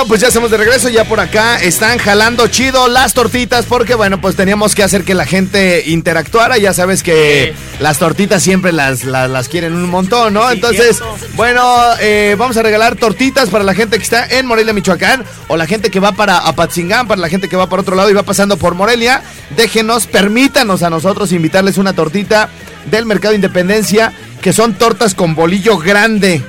Bueno, 0.00 0.08
pues 0.08 0.22
ya 0.22 0.28
estamos 0.28 0.50
de 0.50 0.56
regreso, 0.56 0.88
ya 0.88 1.04
por 1.04 1.20
acá 1.20 1.60
están 1.60 1.98
jalando 1.98 2.46
chido 2.46 2.88
las 2.88 3.12
tortitas 3.12 3.66
porque 3.66 3.94
bueno, 3.94 4.18
pues 4.18 4.34
teníamos 4.34 4.74
que 4.74 4.82
hacer 4.82 5.04
que 5.04 5.12
la 5.12 5.26
gente 5.26 5.90
interactuara, 5.90 6.56
ya 6.56 6.72
sabes 6.72 7.02
que 7.02 7.52
las 7.80 7.98
tortitas 7.98 8.42
siempre 8.42 8.72
las, 8.72 9.04
las, 9.04 9.28
las 9.28 9.50
quieren 9.50 9.74
un 9.74 9.90
montón, 9.90 10.32
¿no? 10.32 10.50
Entonces, 10.50 11.02
bueno, 11.34 11.62
eh, 12.00 12.34
vamos 12.38 12.56
a 12.56 12.62
regalar 12.62 12.96
tortitas 12.96 13.50
para 13.50 13.62
la 13.62 13.74
gente 13.74 13.98
que 13.98 14.02
está 14.02 14.24
en 14.24 14.46
Morelia, 14.46 14.72
Michoacán, 14.72 15.22
o 15.48 15.58
la 15.58 15.66
gente 15.66 15.90
que 15.90 16.00
va 16.00 16.12
para 16.12 16.38
Apatzingán, 16.38 17.06
para 17.06 17.20
la 17.20 17.28
gente 17.28 17.50
que 17.50 17.56
va 17.56 17.68
por 17.68 17.80
otro 17.80 17.94
lado 17.94 18.08
y 18.08 18.14
va 18.14 18.22
pasando 18.22 18.56
por 18.56 18.74
Morelia, 18.74 19.22
déjenos, 19.54 20.06
permítanos 20.06 20.82
a 20.82 20.88
nosotros 20.88 21.30
invitarles 21.30 21.76
una 21.76 21.92
tortita 21.92 22.48
del 22.90 23.04
Mercado 23.04 23.34
Independencia, 23.34 24.14
que 24.40 24.54
son 24.54 24.72
tortas 24.72 25.14
con 25.14 25.34
bolillo 25.34 25.76
grande. 25.76 26.42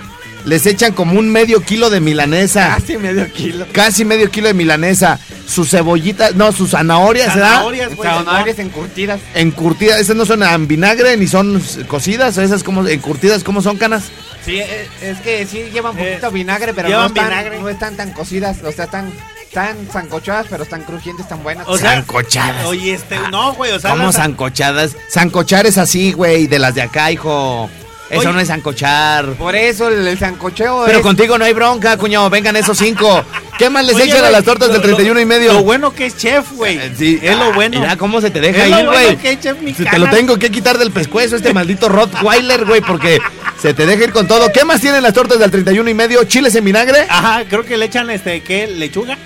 Les 0.46 0.66
echan 0.66 0.94
como 0.94 1.20
un 1.20 1.30
medio 1.30 1.62
kilo 1.62 1.90
de 1.90 2.00
milanesa. 2.00 2.76
Casi 2.80 2.98
medio 2.98 3.32
kilo. 3.32 3.66
Casi 3.72 4.06
medio 4.06 4.30
kilo 4.32 4.48
de 4.48 4.54
milanesa. 4.54 5.20
Sus 5.48 5.70
cebollitas, 5.70 6.36
no, 6.36 6.52
sus 6.52 6.72
zanahorias, 6.72 7.36
¿verdad? 7.36 7.50
Zanahorias, 7.52 7.96
güey. 7.96 8.10
Zanahorias 8.10 8.60
encurtidas. 8.60 9.20
Encurtidas, 9.36 10.00
esas 10.00 10.16
no 10.16 10.26
son 10.26 10.44
en 10.44 10.68
vinagre 10.68 11.18
ni 11.18 11.28
son 11.28 11.62
cocidas, 11.88 12.38
esas 12.38 12.64
como 12.64 12.88
encurtidas, 12.88 13.44
¿cómo 13.44 13.62
son 13.62 13.78
canas? 13.78 14.06
Sí, 14.46 14.60
eh, 14.60 14.88
es 15.02 15.20
que 15.20 15.46
sí 15.46 15.66
llevan 15.74 15.98
Eh, 16.00 16.12
poquito 16.14 16.32
vinagre, 16.32 16.74
pero 16.74 16.88
no 16.90 16.96
llevan 16.96 17.08
están, 17.08 17.26
vinagre. 17.30 17.60
no 17.60 17.70
están 17.70 17.96
tan 17.98 18.12
cocidas. 18.14 18.58
O 18.64 18.72
sea, 18.72 18.86
están 18.86 19.12
tan 19.54 19.76
sancochadas, 19.92 20.48
pero 20.50 20.64
están 20.64 20.84
crujientes, 20.84 21.28
tan 21.28 21.44
buenas. 21.44 21.68
O 21.68 21.78
sea, 21.78 21.96
Sancochadas. 21.96 22.66
Oye, 22.66 22.94
este, 22.94 23.18
no, 23.32 23.54
güey, 23.54 23.72
o 23.74 23.80
sea, 23.80 23.92
¿Cómo 23.92 24.12
sancochadas? 24.14 24.96
Sancochar 25.10 25.66
es 25.68 25.78
así, 25.78 26.14
güey, 26.14 26.48
de 26.48 26.58
las 26.60 26.74
de 26.76 26.82
acá, 26.84 27.12
hijo. 27.12 27.70
Eso 28.12 28.20
Oye. 28.20 28.34
no 28.34 28.40
es 28.42 28.48
sancochar. 28.50 29.26
Por 29.36 29.56
eso 29.56 29.88
el, 29.88 30.06
el 30.06 30.20
sancocheo 30.20 30.84
Pero 30.86 30.98
es... 30.98 31.04
contigo 31.04 31.38
no 31.38 31.46
hay 31.46 31.54
bronca, 31.54 31.96
cuñado. 31.98 32.30
Vengan 32.30 32.56
esos 32.58 32.78
cinco. 32.78 33.24
¿Qué 33.58 33.70
más 33.70 33.86
les 33.86 33.96
Oye, 33.96 34.06
echan 34.06 34.26
a 34.26 34.30
las 34.32 34.44
tortas 34.44 34.68
lo- 34.68 34.74
del 34.74 34.82
31 34.82 35.20
y 35.22 35.26
medio? 35.26 35.54
Lo 35.54 35.64
bueno 35.64 35.94
que 35.94 36.08
es 36.08 36.18
chef, 36.18 36.52
güey. 36.52 36.78
Eh, 36.78 36.92
sí. 36.98 37.20
Es 37.22 37.38
lo 37.38 37.54
bueno. 37.54 37.80
Mira 37.80 37.96
cómo 37.96 38.20
se 38.20 38.30
te 38.30 38.42
deja 38.42 38.64
Es 38.64 38.68
ir, 38.70 38.74
bueno 38.76 38.92
güey. 38.92 39.16
que 39.16 39.32
es 39.32 39.40
chef 39.40 39.62
mi 39.62 39.74
Si 39.74 39.86
te 39.86 39.98
lo 39.98 40.10
tengo 40.10 40.38
que 40.38 40.52
quitar 40.52 40.78
del 40.78 40.92
pescuezo, 40.92 41.38
este 41.38 41.54
maldito 41.54 41.88
Rottweiler, 41.88 42.66
güey, 42.66 42.82
porque 42.82 43.20
se 43.62 43.74
te 43.74 43.86
deja 43.86 44.04
ir 44.04 44.12
con 44.12 44.28
todo. 44.28 44.52
¿Qué 44.52 44.66
más 44.66 44.82
tienen 44.82 45.04
las 45.04 45.14
tortas 45.14 45.40
del 45.40 45.50
31 45.50 45.90
y 45.90 45.94
medio? 45.94 46.24
¿Chiles 46.26 46.54
en 46.56 46.66
vinagre? 46.66 47.06
Ajá, 47.08 47.44
creo 47.48 47.64
que 47.64 47.78
le 47.78 47.86
echan, 47.86 48.10
este, 48.10 48.42
¿qué? 48.42 48.68
Lechuga, 48.68 49.18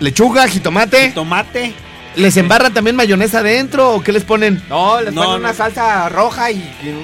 ¿Lechuga, 0.00 0.48
jitomate? 0.48 1.10
tomate. 1.14 1.74
¿Les 2.16 2.36
embarran 2.36 2.74
también 2.74 2.94
mayonesa 2.96 3.38
adentro 3.38 3.92
o 3.94 4.02
qué 4.02 4.12
les 4.12 4.24
ponen? 4.24 4.62
No, 4.68 5.00
les 5.00 5.14
No, 5.14 5.22
ponen 5.22 5.40
no. 5.42 5.48
una 5.48 5.54
salsa 5.54 6.08
roja 6.10 6.50
y, 6.50 6.56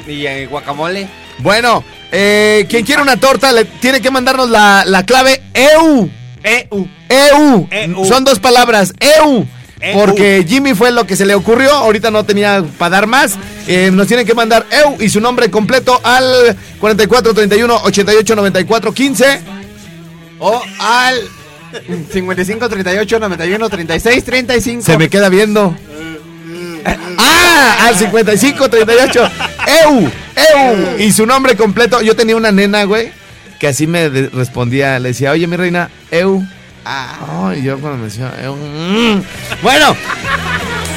y- 0.07 0.13
y, 0.13 0.27
eh, 0.27 0.47
guacamole. 0.47 1.09
Bueno, 1.39 1.85
eh, 2.11 2.67
quien 2.69 2.85
quiere 2.85 3.03
una 3.03 3.17
torta 3.17 3.53
le 3.53 3.65
tiene 3.65 4.01
que 4.01 4.11
mandarnos 4.11 4.51
la, 4.51 4.85
la 4.87 5.05
clave 5.05 5.43
EU. 5.55 6.09
EU. 6.43 6.89
EU. 7.09 7.69
EU. 7.71 8.05
Son 8.05 8.25
dos 8.25 8.39
palabras. 8.39 8.93
EU. 9.01 9.47
EU. 9.81 9.99
Porque 9.99 10.45
Jimmy 10.49 10.75
fue 10.75 10.91
lo 10.91 11.07
que 11.07 11.17
se 11.17 11.25
le 11.27 11.35
ocurrió. 11.35 11.71
Ahorita 11.73 12.11
no 12.11 12.25
tenía 12.25 12.65
para 12.79 12.91
dar 12.91 13.07
más. 13.07 13.37
Eh, 13.67 13.91
nos 13.93 14.09
tienen 14.09 14.27
que 14.27 14.35
mandar 14.35 14.67
EU 14.71 14.97
y 15.01 15.09
su 15.09 15.21
nombre 15.21 15.51
completo 15.51 16.01
al 16.03 16.57
44 16.81 17.35
31 17.35 17.83
88 17.85 18.37
94 18.37 18.93
15. 18.93 19.41
O 20.41 20.63
al 20.81 21.17
55 22.13 22.69
38 22.69 23.19
91 23.19 23.69
36 23.69 24.25
35. 24.25 24.83
Se 24.83 24.99
me 24.99 25.09
queda 25.09 25.29
viendo. 25.29 25.77
Ah, 27.19 27.87
al 27.89 27.97
55 27.97 28.69
38. 28.69 29.31
EU. 29.85 29.99
EU. 30.01 30.99
Y 30.99 31.13
su 31.13 31.27
nombre 31.27 31.57
completo. 31.57 32.01
Yo 32.01 32.15
tenía 32.17 32.37
una 32.37 32.53
nena, 32.53 32.85
güey, 32.85 33.11
que 33.59 33.69
así 33.69 33.87
me 33.87 34.09
respondía. 34.09 34.99
Le 34.99 35.09
decía, 35.11 35.33
oye, 35.33 35.47
mi 35.47 35.57
reina, 35.57 35.91
EU. 36.11 36.43
Ah, 36.85 37.53
y 37.57 37.63
yo 37.63 37.79
cuando 37.79 37.99
me 37.99 38.05
decía, 38.05 38.33
EU. 38.43 38.55
mm. 38.57 39.23
Bueno. 39.63 39.97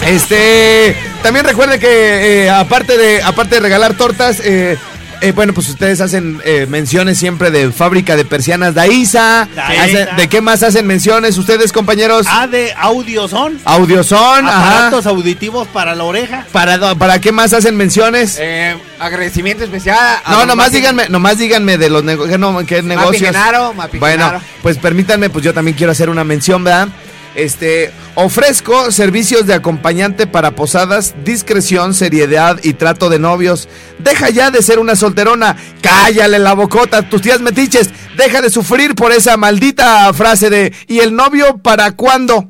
Este, 0.06 0.96
también 1.22 1.46
recuerden 1.46 1.80
que 1.80 2.44
eh, 2.46 2.50
aparte 2.50 2.98
de 2.98 3.22
aparte 3.22 3.56
de 3.56 3.62
regalar 3.62 3.94
tortas, 3.94 4.42
eh, 4.44 4.76
eh, 5.22 5.32
bueno, 5.32 5.54
pues 5.54 5.70
ustedes 5.70 6.02
hacen 6.02 6.42
eh, 6.44 6.66
menciones 6.70 7.18
siempre 7.18 7.52
de 7.52 7.72
fábrica 7.72 8.16
de 8.16 8.26
persianas. 8.26 8.76
Hacen- 8.76 10.16
¿De 10.18 10.28
qué 10.30 10.42
más 10.42 10.64
hacen 10.64 10.86
menciones 10.88 11.38
ustedes, 11.38 11.72
compañeros? 11.72 12.26
Ah, 12.30 12.48
de 12.48 12.74
audio 12.78 13.28
son. 13.28 13.60
Audioson, 13.66 14.48
ajá. 14.48 14.78
Aparatos 14.78 15.06
auditivos 15.06 15.68
para 15.68 15.96
la 15.96 16.04
oreja. 16.04 16.46
¿Para, 16.52 16.96
¿Para 16.96 17.20
qué 17.22 17.32
más 17.32 17.54
hacen 17.54 17.76
menciones? 17.78 18.38
Eh, 18.40 18.76
agradecimiento 19.00 19.64
especial. 19.64 19.98
a 20.26 20.32
no, 20.32 20.46
nomás 20.46 20.72
díganme, 20.72 21.08
nomás 21.10 21.38
díganme 21.38 21.78
de 21.78 21.90
los 21.90 22.04
nego- 22.04 22.28
qué, 22.28 22.38
no- 22.38 22.66
qué 22.66 22.82
negocios. 22.82 23.32
Genaro, 23.32 23.74
Mapi 23.74 24.00
bueno, 24.00 24.26
Genaro. 24.26 24.44
pues 24.62 24.78
permítanme, 24.78 25.30
pues 25.30 25.44
yo 25.46 25.54
también 25.54 25.76
quiero 25.78 25.92
hacer 25.92 26.10
una 26.10 26.24
mención, 26.24 26.64
¿verdad? 26.64 26.90
Este, 27.34 27.92
ofrezco 28.16 28.92
servicios 28.92 29.48
de 29.48 29.54
acompañante 29.54 30.28
para 30.28 30.52
posadas, 30.52 31.16
discreción, 31.24 31.94
seriedad 31.94 32.60
y 32.62 32.74
trato 32.74 33.10
de 33.10 33.20
novios. 33.20 33.70
Deja 34.00 34.30
ya 34.30 34.52
de 34.52 34.62
ser 34.62 34.80
una 34.80 34.96
solterona, 34.98 35.56
cállale 35.82 36.40
la 36.40 36.54
bocota, 36.54 37.08
tus 37.10 37.22
tías 37.22 37.40
metiches, 37.40 37.90
deja 38.18 38.42
de 38.42 38.50
sufrir 38.50 38.96
por 38.96 39.12
esa 39.14 39.38
maldita 39.38 40.12
frase 40.14 40.50
de 40.50 40.74
¿y 40.88 41.00
el 41.00 41.16
novio 41.16 41.58
para 41.60 41.92
cuándo? 41.94 42.50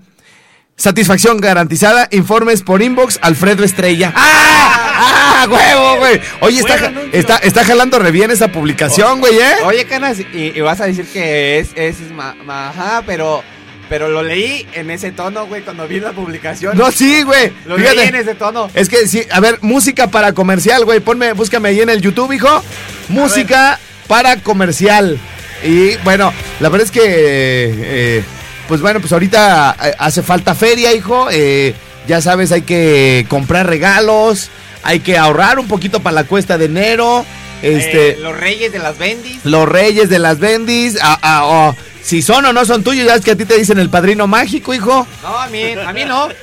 Satisfacción 0.75 1.39
garantizada. 1.39 2.07
Informes 2.11 2.63
por 2.63 2.81
inbox 2.81 3.19
Alfredo 3.21 3.63
Estrella. 3.63 4.11
¡Ah! 4.15 5.43
¡Ah! 5.43 5.47
¡Huevo, 5.47 5.97
güey! 5.99 6.19
Oye, 6.39 6.59
está, 6.59 6.91
está, 7.11 7.37
está 7.37 7.63
jalando 7.65 7.99
re 7.99 8.09
bien 8.09 8.31
esa 8.31 8.47
publicación, 8.51 9.19
güey, 9.19 9.37
¿eh? 9.37 9.55
Oye, 9.65 9.85
Canas, 9.85 10.17
y, 10.19 10.25
y 10.55 10.61
vas 10.61 10.81
a 10.81 10.85
decir 10.85 11.05
que 11.05 11.59
es, 11.59 11.69
es, 11.75 11.97
ma- 12.11 12.35
ma- 12.43 12.69
ajá, 12.69 13.03
pero, 13.05 13.43
pero 13.91 14.07
lo 14.07 14.23
leí 14.23 14.65
en 14.71 14.89
ese 14.89 15.11
tono, 15.11 15.47
güey, 15.47 15.63
cuando 15.63 15.85
vi 15.85 15.99
la 15.99 16.13
publicación. 16.13 16.77
No, 16.77 16.93
sí, 16.93 17.23
güey. 17.23 17.51
Lo 17.65 17.75
leí 17.77 17.87
en 17.87 17.97
Fíjate. 17.97 18.19
ese 18.19 18.35
tono. 18.35 18.69
Es 18.73 18.87
que 18.87 19.05
sí, 19.05 19.21
a 19.29 19.41
ver, 19.41 19.57
música 19.61 20.07
para 20.07 20.31
comercial, 20.31 20.85
güey. 20.85 21.01
Ponme, 21.01 21.33
búscame 21.33 21.67
ahí 21.67 21.81
en 21.81 21.89
el 21.89 21.99
YouTube, 22.01 22.31
hijo. 22.31 22.63
Música 23.09 23.77
para 24.07 24.37
comercial. 24.37 25.19
Y 25.65 25.97
bueno, 26.05 26.31
la 26.61 26.69
verdad 26.69 26.85
es 26.85 26.91
que, 26.91 27.01
eh, 27.05 28.23
pues 28.69 28.79
bueno, 28.79 29.01
pues 29.01 29.11
ahorita 29.11 29.75
eh, 29.83 29.93
hace 29.99 30.23
falta 30.23 30.55
feria, 30.55 30.93
hijo. 30.93 31.27
Eh, 31.29 31.73
ya 32.07 32.21
sabes, 32.21 32.53
hay 32.53 32.61
que 32.61 33.25
comprar 33.27 33.67
regalos, 33.67 34.51
hay 34.83 35.01
que 35.01 35.17
ahorrar 35.17 35.59
un 35.59 35.67
poquito 35.67 35.99
para 35.99 36.13
la 36.15 36.23
cuesta 36.23 36.57
de 36.57 36.65
enero. 36.65 37.25
Este, 37.61 38.11
Eh, 38.11 38.17
los 38.21 38.37
reyes 38.39 38.71
de 38.71 38.79
las 38.79 38.97
bendis. 38.97 39.43
los 39.43 39.67
reyes 39.67 40.09
de 40.09 40.17
las 40.17 40.39
bendis, 40.39 40.97
ah, 41.01 41.19
ah, 41.21 41.41
oh, 41.45 41.75
si 42.03 42.21
son 42.21 42.45
o 42.45 42.53
no 42.53 42.65
son 42.65 42.83
tuyos, 42.83 43.05
ya 43.05 43.15
es 43.15 43.23
que 43.25 43.31
a 43.31 43.35
ti 43.35 43.45
te 43.45 43.57
dicen 43.57 43.79
el 43.79 43.89
padrino 43.89 44.27
mágico, 44.27 44.73
hijo. 44.73 45.07
No, 45.23 45.37
a 45.37 45.47
mí, 45.47 45.71
a 45.73 45.93
mí 45.93 46.05
no. 46.05 46.27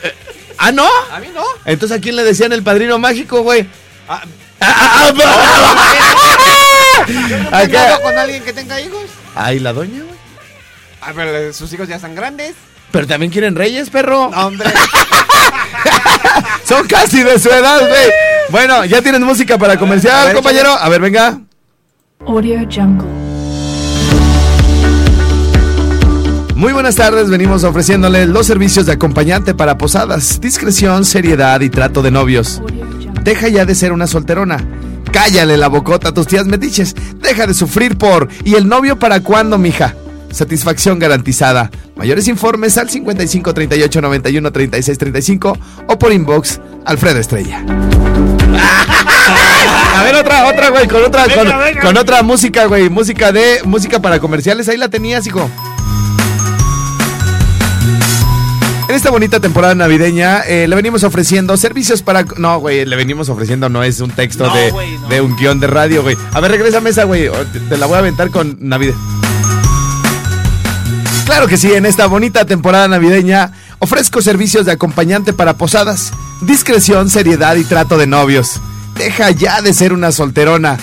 Ah, 0.61 0.73
¿no? 0.73 0.88
A 1.12 1.21
mí 1.21 1.29
no. 1.33 1.45
Entonces, 1.65 1.97
¿a 1.97 2.00
quién 2.00 2.17
le 2.17 2.25
decían 2.25 2.53
el 2.53 2.65
padrino 2.65 2.99
mágico, 2.99 3.43
güey? 3.43 3.65
Ah, 4.09 4.23
Ah, 4.61 5.12
¿Has 7.53 7.65
Acá. 7.65 7.83
andado 7.85 8.03
con 8.03 8.19
alguien 8.19 8.43
que 8.43 8.53
tenga 8.53 8.81
hijos? 8.81 9.05
Ay, 9.37 9.61
la 9.61 9.73
doña, 9.73 10.03
güey. 10.03 10.19
Ah, 11.00 11.12
pero 11.15 11.53
sus 11.53 11.73
hijos 11.73 11.87
ya 11.88 11.95
están 11.95 12.17
grandes. 12.17 12.55
Pero 12.91 13.07
también 13.07 13.31
quieren 13.31 13.55
reyes, 13.55 13.88
perro. 13.88 14.31
No, 14.31 14.47
hombre. 14.49 14.69
Son 16.65 16.87
casi 16.88 17.23
de 17.23 17.38
su 17.38 17.50
edad, 17.50 17.79
güey. 17.88 18.11
Bueno, 18.50 18.85
ya 18.85 19.00
tienes 19.00 19.21
música 19.21 19.59
para 19.59 19.79
comercial, 19.79 20.33
compañero. 20.35 20.73
A 20.73 20.88
ver, 20.88 21.00
venga. 21.00 21.38
Audio 22.27 22.59
Jungle. 22.69 23.18
Muy 26.59 26.73
buenas 26.73 26.97
tardes, 26.97 27.31
venimos 27.31 27.62
ofreciéndole 27.62 28.27
los 28.27 28.49
servicios 28.49 28.85
de 28.85 28.91
acompañante 28.91 29.55
para 29.55 29.79
posadas, 29.79 30.41
discreción, 30.41 31.05
seriedad 31.05 31.61
y 31.61 31.71
trato 31.71 32.03
de 32.03 32.11
novios. 32.11 32.61
Deja 33.23 33.47
ya 33.47 33.65
de 33.65 33.77
ser 33.77 33.93
una 33.93 34.09
solterona. 34.09 34.59
Cállale 35.12 35.57
la 35.57 35.69
bocota 35.69 36.09
a 36.09 36.12
tus 36.12 36.27
tías 36.27 36.47
metiches. 36.47 36.97
Deja 37.23 37.47
de 37.47 37.55
sufrir 37.55 37.97
por. 37.97 38.27
¿Y 38.43 38.57
el 38.57 38.67
novio 38.67 38.99
para 38.99 39.21
cuándo, 39.21 39.57
mija? 39.57 39.95
Satisfacción 40.33 40.99
garantizada. 40.99 41.71
Mayores 41.95 42.27
informes 42.27 42.77
al 42.77 42.91
55 42.91 43.55
38 43.55 44.00
91 44.00 44.50
36 44.50 44.99
35 44.99 45.59
o 45.87 45.97
por 45.97 46.12
inbox 46.12 46.61
Alfredo 46.85 47.21
Estrella. 47.21 47.65
A 49.95 50.03
ver, 50.03 50.17
otra, 50.17 50.49
otra, 50.49 50.71
güey, 50.71 50.88
con 50.88 51.05
otra, 51.05 51.23
con, 51.33 51.45
Venga, 51.45 51.59
venga. 51.59 51.81
con 51.83 51.97
otra 51.97 52.25
música, 52.25 52.65
güey. 52.67 52.88
Música 52.91 53.31
de, 53.31 53.61
música 53.65 54.03
para 54.03 54.19
comerciales. 54.19 54.69
Ahí 54.69 54.77
la 54.77 54.88
tenías, 54.88 55.25
hijo. 55.25 55.49
Esta 58.99 59.11
bonita 59.11 59.38
temporada 59.38 59.76
navideña 59.76 60.40
eh, 60.40 60.67
le 60.67 60.75
venimos 60.75 61.05
ofreciendo 61.05 61.57
servicios 61.57 62.02
para... 62.02 62.25
No, 62.37 62.59
güey, 62.59 62.85
le 62.85 62.97
venimos 62.97 63.28
ofreciendo, 63.28 63.69
no 63.69 63.85
es 63.85 64.00
un 64.00 64.11
texto 64.11 64.47
No, 64.49 64.55
de, 64.55 64.73
no. 64.73 65.09
de 65.09 65.21
un 65.21 65.37
guion 65.37 65.61
de 65.61 65.69
radio, 65.69 66.02
güey. 66.02 66.17
A 66.33 66.40
ver, 66.40 66.50
regrésame 66.50 66.90
esa, 66.90 67.05
güey. 67.05 67.31
Te, 67.52 67.61
te 67.61 67.76
la 67.78 67.87
voy 67.87 67.95
a 67.95 67.99
aventar 68.00 68.31
con 68.31 68.57
Navidad. 68.61 68.95
Claro 71.26 71.47
que 71.47 71.57
sí, 71.57 71.73
en 71.73 71.87
esta 71.87 72.07
bonita 72.07 72.45
temporada 72.45 72.88
navideña 72.88 73.52
ofrezco 73.78 74.21
servicios 74.21 74.67
de 74.67 74.73
acompañante 74.73 75.33
para 75.33 75.55
posadas, 75.57 76.11
discreción, 76.40 77.09
seriedad 77.09 77.55
y 77.55 77.64
trato 77.64 77.99
de 77.99 78.09
novios. 78.09 78.61
Deja 78.97 79.31
ya 79.31 79.62
de 79.62 79.75
ser 79.75 79.93
una 79.93 80.11
solterona. 80.11 80.76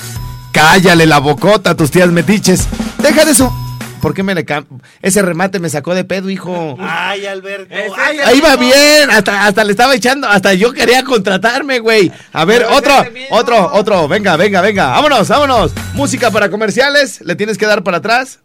Cállale 0.53 1.05
la 1.05 1.19
bocota 1.19 1.72
a 1.72 1.75
tus 1.75 1.91
tías 1.91 2.10
metiches. 2.12 2.67
Deja 3.03 3.25
de 3.25 3.31
eso. 3.31 3.53
¿Por 4.05 4.13
qué 4.13 4.21
me 4.21 4.35
le 4.35 4.45
cam... 4.45 4.67
Ese 5.01 5.24
remate 5.24 5.59
me 5.59 5.67
sacó 5.67 5.95
de 5.95 6.03
pedo, 6.03 6.29
hijo. 6.29 6.77
Ay, 6.79 7.25
Alberto. 7.25 7.74
Ay, 7.97 8.19
Ahí 8.24 8.39
va 8.39 8.55
bien, 8.55 9.09
hasta, 9.09 9.47
hasta 9.47 9.63
le 9.63 9.71
estaba 9.71 9.95
echando, 9.95 10.27
hasta 10.27 10.53
yo 10.53 10.74
quería 10.74 11.03
contratarme, 11.03 11.79
güey. 11.79 12.12
A 12.31 12.45
ver, 12.45 12.62
Pero 12.67 12.75
otro, 12.77 12.93
otro, 13.31 13.71
otro, 13.74 14.07
venga, 14.07 14.38
venga, 14.38 14.62
venga, 14.62 14.89
vámonos, 14.89 15.27
vámonos. 15.27 15.74
Música 15.95 16.29
para 16.29 16.51
comerciales, 16.51 17.19
le 17.21 17.35
tienes 17.35 17.57
que 17.57 17.65
dar 17.65 17.81
para 17.83 17.97
atrás. 17.97 18.41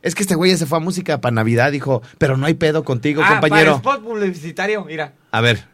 Es 0.00 0.14
que 0.14 0.22
este 0.22 0.36
güey 0.36 0.52
ya 0.52 0.56
se 0.58 0.66
fue 0.66 0.78
a 0.78 0.80
música 0.80 1.20
para 1.20 1.34
Navidad, 1.34 1.72
dijo, 1.72 2.00
pero 2.18 2.36
no 2.36 2.46
hay 2.46 2.54
pedo 2.54 2.84
contigo, 2.84 3.20
Ah, 3.24 3.30
compañero. 3.40 3.82
Para 3.82 3.96
spot 3.96 4.08
publicitario, 4.08 4.84
mira. 4.84 5.14
A 5.32 5.40
ver. 5.40 5.64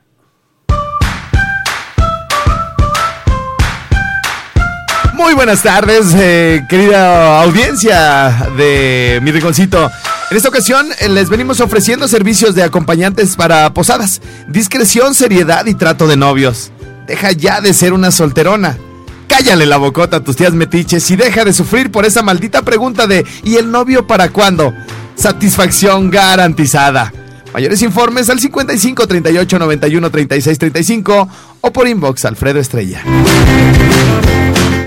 Muy 5.14 5.33
buenas 5.35 5.62
tardes, 5.62 6.07
eh, 6.16 6.66
querida 6.68 7.40
audiencia 7.40 8.48
de 8.57 9.20
mi 9.22 9.31
rinconcito. 9.31 9.88
En 10.29 10.37
esta 10.37 10.48
ocasión 10.48 10.88
eh, 10.98 11.09
les 11.09 11.29
venimos 11.29 11.61
ofreciendo 11.61 12.09
servicios 12.09 12.57
de 12.57 12.64
acompañantes 12.64 13.37
para 13.37 13.72
posadas, 13.72 14.20
discreción, 14.48 15.14
seriedad 15.14 15.66
y 15.66 15.74
trato 15.74 16.09
de 16.09 16.16
novios. 16.16 16.72
Deja 17.07 17.31
ya 17.31 17.61
de 17.61 17.74
ser 17.74 17.92
una 17.92 18.11
solterona. 18.11 18.77
Cállale 19.29 19.66
la 19.66 19.77
bocota 19.77 20.16
a 20.16 20.24
tus 20.24 20.35
tías 20.35 20.53
metiches 20.53 21.09
y 21.12 21.16
deja 21.16 21.44
de 21.44 21.53
sufrir 21.53 21.92
por 21.92 22.05
esa 22.05 22.22
maldita 22.22 22.62
pregunta 22.62 23.07
de 23.07 23.24
¿y 23.44 23.55
el 23.55 23.70
novio 23.70 24.09
para 24.09 24.31
cuándo? 24.31 24.74
Satisfacción 25.14 26.11
garantizada. 26.11 27.12
Mayores 27.53 27.83
informes 27.83 28.29
al 28.31 28.40
55 28.40 29.07
38 29.07 29.59
91 29.61 30.11
36 30.11 30.59
35 30.59 31.29
o 31.61 31.72
por 31.72 31.87
inbox 31.87 32.24
Alfredo 32.24 32.59
Estrella. 32.59 33.05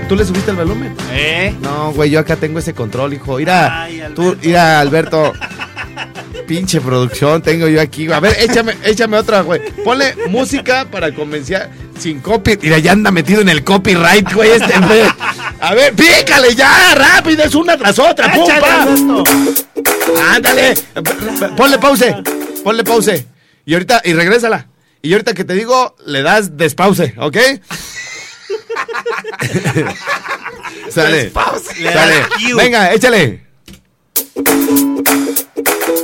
¿Tú 0.08 0.16
le 0.16 0.24
subiste 0.24 0.50
el 0.50 0.56
volumen? 0.56 0.94
¿Eh? 1.12 1.54
No, 1.60 1.92
güey, 1.92 2.08
yo 2.10 2.20
acá 2.20 2.36
tengo 2.36 2.58
ese 2.58 2.72
control, 2.72 3.12
hijo. 3.12 3.36
Mira, 3.36 3.82
Ay, 3.82 4.02
tú, 4.14 4.36
mira, 4.42 4.80
Alberto. 4.80 5.34
Pinche 6.46 6.80
producción 6.80 7.42
tengo 7.42 7.68
yo 7.68 7.78
aquí. 7.78 8.10
A 8.10 8.18
ver, 8.18 8.34
échame, 8.40 8.74
échame 8.84 9.18
otra, 9.18 9.42
güey. 9.42 9.60
Ponle 9.84 10.14
música 10.30 10.86
para 10.90 11.14
convencer 11.14 11.68
sin 11.98 12.20
copy. 12.20 12.58
Mira, 12.62 12.78
ya 12.78 12.92
anda 12.92 13.10
metido 13.10 13.42
en 13.42 13.50
el 13.50 13.62
copyright, 13.62 14.32
güey. 14.32 14.52
Este, 14.52 14.78
güey. 14.80 15.02
A 15.60 15.74
ver, 15.74 15.92
pícale 15.92 16.54
ya, 16.54 16.94
rápido, 16.94 17.44
es 17.44 17.54
una 17.54 17.76
tras 17.76 17.98
otra. 17.98 18.32
¡Pum. 18.32 19.24
Ándale. 20.32 20.74
Ponle 21.54 21.78
pause. 21.78 22.14
Ponle 22.64 22.82
pause. 22.82 23.26
Y 23.66 23.74
ahorita, 23.74 24.00
y 24.06 24.14
regrésala. 24.14 24.68
Y 25.02 25.12
ahorita 25.12 25.34
que 25.34 25.44
te 25.44 25.52
digo, 25.52 25.94
le 26.06 26.22
das 26.22 26.56
despause, 26.56 27.14
¿ok? 27.18 27.36
Sale. 30.90 31.32
Le 31.78 31.92
Sale. 31.92 32.26
Venga, 32.56 32.92
échale. 32.92 33.46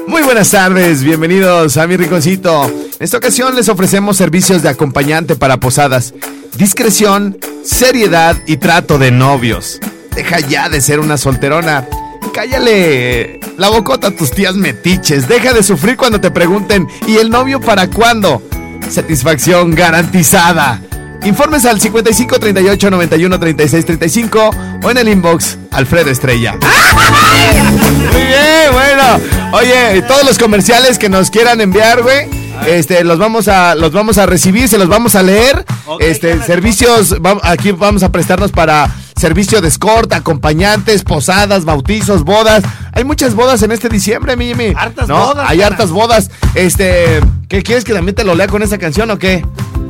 Muy 0.06 0.22
buenas 0.22 0.50
tardes, 0.50 1.02
bienvenidos 1.02 1.76
a 1.76 1.86
mi 1.86 1.96
rinconcito. 1.96 2.66
En 2.66 2.96
esta 3.00 3.18
ocasión 3.18 3.56
les 3.56 3.68
ofrecemos 3.68 4.16
servicios 4.16 4.62
de 4.62 4.68
acompañante 4.68 5.34
para 5.34 5.58
posadas, 5.58 6.14
discreción, 6.56 7.38
seriedad 7.64 8.36
y 8.46 8.58
trato 8.58 8.98
de 8.98 9.10
novios. 9.10 9.80
Deja 10.14 10.40
ya 10.40 10.68
de 10.68 10.80
ser 10.80 11.00
una 11.00 11.16
solterona. 11.16 11.88
Cállale 12.32 13.40
la 13.56 13.68
bocota 13.68 14.08
a 14.08 14.10
tus 14.12 14.30
tías 14.30 14.54
metiches. 14.54 15.26
Deja 15.26 15.52
de 15.52 15.62
sufrir 15.62 15.96
cuando 15.96 16.20
te 16.20 16.30
pregunten 16.30 16.86
¿y 17.06 17.16
el 17.16 17.30
novio 17.30 17.60
para 17.60 17.88
cuándo? 17.88 18.42
Satisfacción 18.88 19.74
garantizada. 19.74 20.80
Informes 21.24 21.64
al 21.64 21.80
55 21.80 22.38
38 22.38 22.90
91 22.90 23.40
36 23.40 23.86
35 23.86 24.50
o 24.82 24.90
en 24.90 24.98
el 24.98 25.08
inbox 25.08 25.56
Alfredo 25.70 26.10
Estrella. 26.10 26.52
Muy 28.12 28.22
bien, 28.22 28.72
bueno. 28.72 29.20
Oye, 29.52 30.02
todos 30.02 30.24
los 30.24 30.38
comerciales 30.38 30.98
que 30.98 31.08
nos 31.08 31.30
quieran 31.30 31.60
enviar, 31.60 32.02
güey, 32.02 32.28
este, 32.66 33.04
los 33.04 33.18
vamos 33.18 33.48
a, 33.48 33.74
los 33.74 33.92
vamos 33.92 34.18
a 34.18 34.26
recibir, 34.26 34.68
se 34.68 34.76
los 34.78 34.88
vamos 34.88 35.14
a 35.14 35.22
leer. 35.22 35.64
Este, 36.00 36.42
servicios, 36.42 37.14
va- 37.14 37.40
aquí 37.42 37.72
vamos 37.72 38.02
a 38.02 38.12
prestarnos 38.12 38.50
para 38.52 38.90
servicio 39.16 39.60
de 39.60 39.68
escort, 39.68 40.12
acompañantes, 40.12 41.02
posadas, 41.02 41.64
bautizos, 41.64 42.24
bodas. 42.24 42.62
Hay 42.92 43.04
muchas 43.04 43.34
bodas 43.34 43.62
en 43.62 43.72
este 43.72 43.88
diciembre, 43.88 44.36
mi 44.36 44.46
Jimmy. 44.46 44.72
Hartas 44.76 45.08
¿No? 45.08 45.26
bodas, 45.26 45.46
Hay 45.48 45.62
hartas 45.62 45.90
bodas. 45.90 46.30
Este, 46.54 47.20
¿qué 47.48 47.62
quieres 47.62 47.84
que 47.84 47.92
también 47.92 48.14
te 48.14 48.24
lo 48.24 48.34
lea 48.34 48.48
con 48.48 48.62
esa 48.62 48.78
canción 48.78 49.10
o 49.10 49.18
qué? 49.18 49.44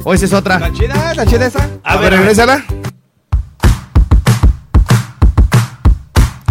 ¿O 0.05 0.15
esa 0.15 0.27
es 0.27 0.33
otra? 0.33 0.57
¿Está 0.57 0.73
chida? 0.73 1.11
¿Está 1.11 1.27
chida 1.27 1.47
esa? 1.47 1.69
A 1.83 1.97
ver, 1.97 2.13
regrésala. 2.13 2.65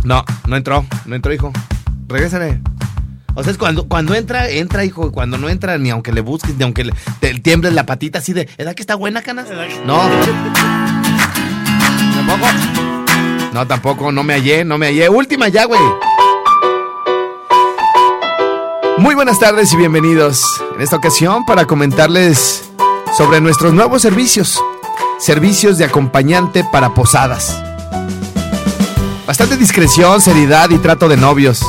No, 0.03 0.25
no 0.47 0.57
entró, 0.57 0.85
no 1.05 1.15
entró, 1.15 1.31
hijo. 1.33 1.51
Regrésale. 2.07 2.59
O 3.35 3.43
sea, 3.43 3.51
es 3.51 3.57
cuando, 3.57 3.87
cuando 3.87 4.13
entra, 4.13 4.49
entra, 4.49 4.83
hijo. 4.85 5.11
Cuando 5.11 5.37
no 5.37 5.49
entra, 5.49 5.77
ni 5.77 5.89
aunque 5.89 6.11
le 6.11 6.21
busques, 6.21 6.55
ni 6.57 6.63
aunque 6.63 6.83
le, 6.83 6.93
te 7.19 7.33
tiembles 7.35 7.73
la 7.73 7.85
patita 7.85 8.19
así 8.19 8.33
de, 8.33 8.49
¿edad 8.57 8.75
que 8.75 8.81
está 8.81 8.95
buena, 8.95 9.21
canas? 9.21 9.47
No. 9.85 10.01
No, 13.53 13.67
tampoco, 13.67 14.11
no 14.11 14.23
me 14.23 14.33
hallé, 14.33 14.65
no 14.65 14.77
me 14.77 14.87
hallé. 14.87 15.09
Última 15.09 15.47
ya, 15.47 15.65
güey. 15.65 15.81
Muy 18.97 19.15
buenas 19.15 19.39
tardes 19.39 19.71
y 19.73 19.77
bienvenidos. 19.77 20.43
En 20.75 20.81
esta 20.81 20.95
ocasión 20.95 21.45
para 21.45 21.65
comentarles 21.65 22.71
sobre 23.15 23.41
nuestros 23.41 23.73
nuevos 23.73 24.01
servicios. 24.01 24.59
Servicios 25.19 25.77
de 25.77 25.85
acompañante 25.85 26.63
para 26.63 26.93
posadas. 26.93 27.61
Bastante 29.27 29.55
discreción, 29.55 30.19
seriedad 30.19 30.69
y 30.71 30.79
trato 30.79 31.07
de 31.07 31.17
novios. 31.17 31.61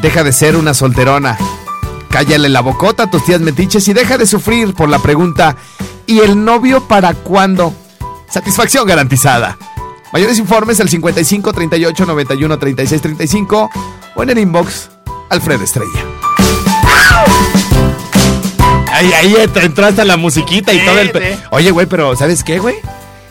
Deja 0.00 0.22
de 0.22 0.32
ser 0.32 0.56
una 0.56 0.74
solterona. 0.74 1.36
Cállale 2.08 2.48
la 2.48 2.60
bocota 2.60 3.04
a 3.04 3.10
tus 3.10 3.24
tías 3.24 3.40
metiches 3.40 3.86
y 3.88 3.92
deja 3.92 4.16
de 4.16 4.26
sufrir 4.26 4.74
por 4.74 4.88
la 4.88 4.98
pregunta 5.00 5.56
¿y 6.06 6.20
el 6.20 6.44
novio 6.44 6.86
para 6.88 7.14
cuándo? 7.14 7.74
Satisfacción 8.28 8.86
garantizada. 8.86 9.58
Mayores 10.12 10.38
informes 10.38 10.80
al 10.80 10.88
55 10.88 11.52
38 11.52 12.06
91 12.06 12.58
36 12.58 13.02
35 13.02 13.70
o 14.16 14.22
en 14.22 14.30
el 14.30 14.38
inbox 14.38 14.90
Alfredo 15.30 15.62
Estrella. 15.64 16.04
Ahí, 18.92 19.12
ahí 19.12 19.34
entró 19.62 19.86
hasta 19.86 20.04
la 20.04 20.16
musiquita 20.16 20.72
y 20.72 20.80
Sí, 20.80 20.84
todo 20.84 20.98
el... 20.98 21.10
pe- 21.10 21.34
sí. 21.36 21.40
Oye, 21.52 21.70
güey, 21.70 21.86
pero 21.86 22.16
¿sabes 22.16 22.42
qué, 22.44 22.58
güey? 22.58 22.74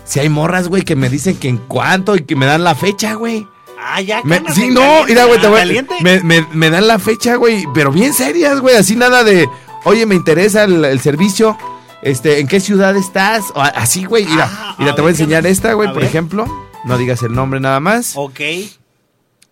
Si 0.06 0.20
hay 0.20 0.30
morras, 0.30 0.68
güey, 0.68 0.84
que 0.84 0.96
me 0.96 1.10
dicen 1.10 1.36
que 1.38 1.50
en 1.50 1.58
cuánto 1.58 2.16
y 2.16 2.24
que 2.24 2.36
me 2.36 2.46
dan 2.46 2.64
la 2.64 2.74
fecha, 2.76 3.14
güey. 3.14 3.46
Ah, 3.80 4.02
ya. 4.02 4.22
Me- 4.24 4.42
sí, 4.54 4.70
no, 4.70 5.04
mira, 5.06 5.26
güey, 5.26 5.40
te 5.40 5.48
voy 5.48 5.86
me, 6.02 6.22
me- 6.24 6.48
me 6.54 6.70
dan 6.70 6.88
la 6.88 6.98
fecha, 6.98 7.36
güey, 7.36 7.66
pero 7.74 7.92
bien 7.92 8.14
serias, 8.14 8.60
güey, 8.62 8.76
así 8.78 8.96
nada 8.96 9.24
de, 9.24 9.48
oye, 9.84 10.06
me 10.06 10.16
interesa 10.16 10.64
el, 10.64 10.84
el 10.86 11.00
servicio, 11.02 11.56
este, 12.02 12.40
¿en 12.40 12.48
qué 12.48 12.60
ciudad 12.60 12.96
estás? 12.96 13.44
O 13.54 13.62
así, 13.62 14.06
güey, 14.06 14.26
mira, 14.26 14.50
Ah, 14.52 14.76
mira, 14.80 14.96
te 14.96 15.02
voy 15.02 15.10
a 15.10 15.12
ver, 15.12 15.18
¿qué 15.18 15.24
enseñar 15.24 15.46
esta, 15.46 15.74
güey, 15.74 15.90
por 15.90 15.98
ver. 16.02 16.06
ejemplo, 16.10 16.46
no 16.86 16.98
digas 16.98 17.22
el 17.24 17.34
nombre 17.34 17.60
nada 17.60 17.80
más, 17.80 18.14
Ok. 18.16 18.40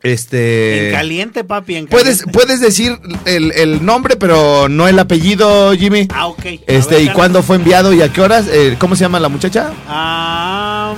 este... 0.04 0.90
en 0.90 0.94
caliente, 0.96 1.44
papi, 1.44 1.76
en 1.76 1.88
Puedes, 1.88 2.20
caliente. 2.20 2.32
puedes 2.32 2.62
decir 2.62 3.00
el, 3.26 3.52
el 3.54 3.86
nombre, 3.86 4.16
pero 4.16 4.70
no 4.70 4.88
el 4.88 4.98
apellido, 5.00 5.74
Jimmy. 5.74 6.08
Ah, 6.14 6.28
ok. 6.28 6.46
Este, 6.68 6.96
ver, 6.96 7.04
¿y 7.06 7.10
cuándo 7.10 7.44
fue 7.44 7.56
enviado 7.58 7.94
y 7.94 8.02
a 8.02 8.12
qué 8.12 8.22
horas? 8.22 8.46
Eh, 8.50 8.76
¿Cómo 8.80 8.96
se 8.96 9.02
llama 9.02 9.20
la 9.20 9.30
muchacha? 9.30 9.72
Ah, 9.88 10.94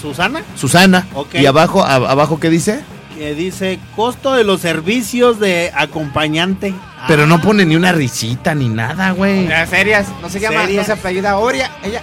Susana, 0.00 0.42
Susana. 0.56 1.06
Ok. 1.14 1.34
¿Y 1.36 1.46
abajo, 1.46 1.82
a- 1.84 1.94
abajo 1.94 2.38
qué 2.40 2.50
dice? 2.50 2.80
que 3.16 3.32
dice 3.32 3.78
costo 3.94 4.32
de 4.32 4.42
los 4.42 4.60
servicios 4.60 5.38
de 5.38 5.70
acompañante. 5.72 6.74
Pero 7.06 7.22
Ah, 7.22 7.26
no 7.26 7.40
pone 7.40 7.64
ni 7.64 7.76
una 7.76 7.92
risita 7.92 8.56
ni 8.56 8.68
nada, 8.68 9.12
güey. 9.12 9.46
Las 9.46 9.70
serias, 9.70 10.08
no 10.20 10.28
se 10.28 10.40
llama, 10.40 10.62
Serias. 10.62 10.88
no 10.88 10.94
se 10.94 11.00
apellida 11.00 11.38
Oria, 11.38 11.70
ella. 11.84 12.02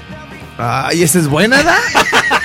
Ay, 0.57 1.03
esa 1.03 1.19
es 1.19 1.27
buena, 1.27 1.61
¿da? 1.63 1.75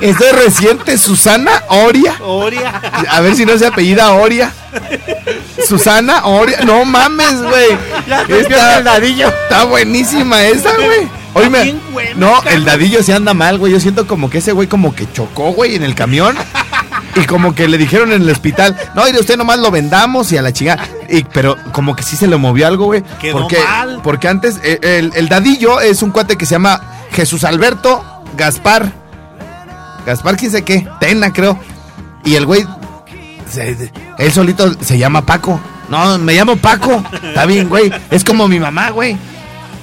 Esta 0.00 0.24
es 0.30 0.32
reciente, 0.44 0.98
Susana 0.98 1.62
Oria. 1.68 2.14
Oria. 2.20 2.80
A 3.10 3.20
ver 3.20 3.34
si 3.36 3.44
no 3.44 3.56
se 3.58 3.66
apellida 3.66 4.12
Oria. 4.12 4.52
Susana 5.66 6.24
Oria. 6.26 6.60
No 6.64 6.84
mames, 6.84 7.42
güey. 7.42 7.76
Está, 8.28 8.78
está 9.18 9.64
buenísima 9.64 10.42
esa, 10.44 10.74
güey. 10.74 11.08
Oye, 11.34 11.50
me- 11.50 11.74
no, 12.14 12.40
el 12.44 12.64
dadillo 12.64 13.02
se 13.02 13.12
anda 13.12 13.34
mal, 13.34 13.58
güey. 13.58 13.72
Yo 13.72 13.80
siento 13.80 14.06
como 14.06 14.30
que 14.30 14.38
ese 14.38 14.52
güey 14.52 14.68
como 14.68 14.94
que 14.94 15.10
chocó, 15.12 15.52
güey, 15.52 15.74
en 15.74 15.82
el 15.82 15.94
camión. 15.94 16.36
Y 17.16 17.26
como 17.26 17.54
que 17.54 17.68
le 17.68 17.78
dijeron 17.78 18.12
en 18.12 18.22
el 18.22 18.30
hospital, 18.30 18.76
no, 18.94 19.08
y 19.08 19.12
usted 19.16 19.36
nomás 19.36 19.58
lo 19.60 19.70
vendamos 19.70 20.32
y 20.32 20.36
a 20.36 20.42
la 20.42 20.52
chingada. 20.52 20.84
Y, 21.08 21.22
pero 21.24 21.56
como 21.72 21.94
que 21.94 22.02
sí 22.02 22.16
se 22.16 22.26
le 22.26 22.36
movió 22.36 22.66
algo, 22.66 22.86
güey. 22.86 23.02
Quedó 23.20 23.40
porque, 23.42 23.58
mal. 23.60 24.00
Porque 24.02 24.28
antes, 24.28 24.58
eh, 24.64 24.78
el, 24.82 25.12
el 25.14 25.28
dadillo 25.28 25.80
es 25.80 26.02
un 26.02 26.10
cuate 26.10 26.36
que 26.36 26.44
se 26.46 26.52
llama 26.56 26.80
Jesús 27.12 27.44
Alberto 27.44 28.04
Gaspar. 28.36 28.92
Gaspar, 30.06 30.36
quién 30.36 30.50
sé 30.50 30.62
qué, 30.62 30.86
Tena, 31.00 31.32
creo. 31.32 31.58
Y 32.24 32.34
el 32.34 32.46
güey, 32.46 32.66
se- 33.50 33.90
él 34.18 34.32
solito 34.32 34.72
se 34.82 34.98
llama 34.98 35.24
Paco. 35.24 35.60
No, 35.88 36.18
me 36.18 36.34
llamo 36.34 36.56
Paco. 36.56 37.02
Está 37.22 37.46
bien, 37.46 37.68
güey. 37.68 37.92
Es 38.10 38.24
como 38.24 38.48
mi 38.48 38.58
mamá, 38.60 38.90
güey. 38.90 39.16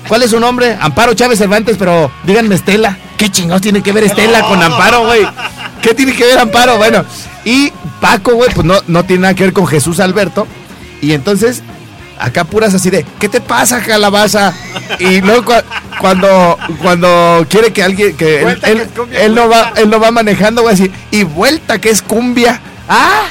¿Cuál 0.08 0.24
es 0.24 0.32
su 0.32 0.40
nombre? 0.40 0.78
Amparo 0.82 1.14
Chávez 1.14 1.38
Cervantes, 1.40 1.78
pero 1.78 2.12
díganme 2.24 2.56
Estela. 2.56 2.98
¿Qué 3.18 3.30
chingados 3.30 3.62
tiene 3.62 3.84
que 3.84 3.92
ver 3.92 4.04
Estela 4.04 4.42
con 4.42 4.62
Amparo, 4.62 5.06
güey? 5.06 5.22
¿Qué 5.82 5.94
tiene 5.94 6.14
que 6.16 6.24
ver 6.26 6.40
Amparo? 6.40 6.78
Bueno, 6.78 7.06
y 7.46 7.72
Paco, 8.00 8.34
güey, 8.34 8.50
pues 8.54 8.66
no, 8.66 8.76
no 8.88 9.04
tiene 9.06 9.22
nada 9.24 9.34
que 9.36 9.44
ver 9.44 9.54
con 9.54 9.68
Jesús 9.68 10.00
Alberto. 10.00 10.48
Y 11.02 11.14
entonces, 11.14 11.62
acá 12.21 12.43
puras 12.45 12.73
así 12.73 12.89
de, 12.89 13.05
¿qué 13.19 13.27
te 13.29 13.41
pasa, 13.41 13.81
calabaza? 13.81 14.53
Y 14.99 15.21
luego 15.21 15.43
cua- 15.51 15.63
cuando, 15.99 16.57
cuando 16.81 17.45
quiere 17.49 17.73
que 17.73 17.84
alguien, 17.84 18.15
que 18.15 18.41
él, 18.43 18.60
que 18.60 18.71
él- 18.71 18.81
es 18.81 18.88
cumbia, 18.89 19.21
él 19.25 19.36
no 19.36 19.49
va, 19.49 19.73
él 19.75 19.89
no 19.89 19.99
va 19.99 20.12
manejando, 20.12 20.62
güey, 20.62 20.73
así, 20.75 20.91
y 21.12 21.23
vuelta 21.23 21.79
que 21.79 21.89
es 21.89 22.01
cumbia. 22.01 22.62
¡Ah! 22.88 23.23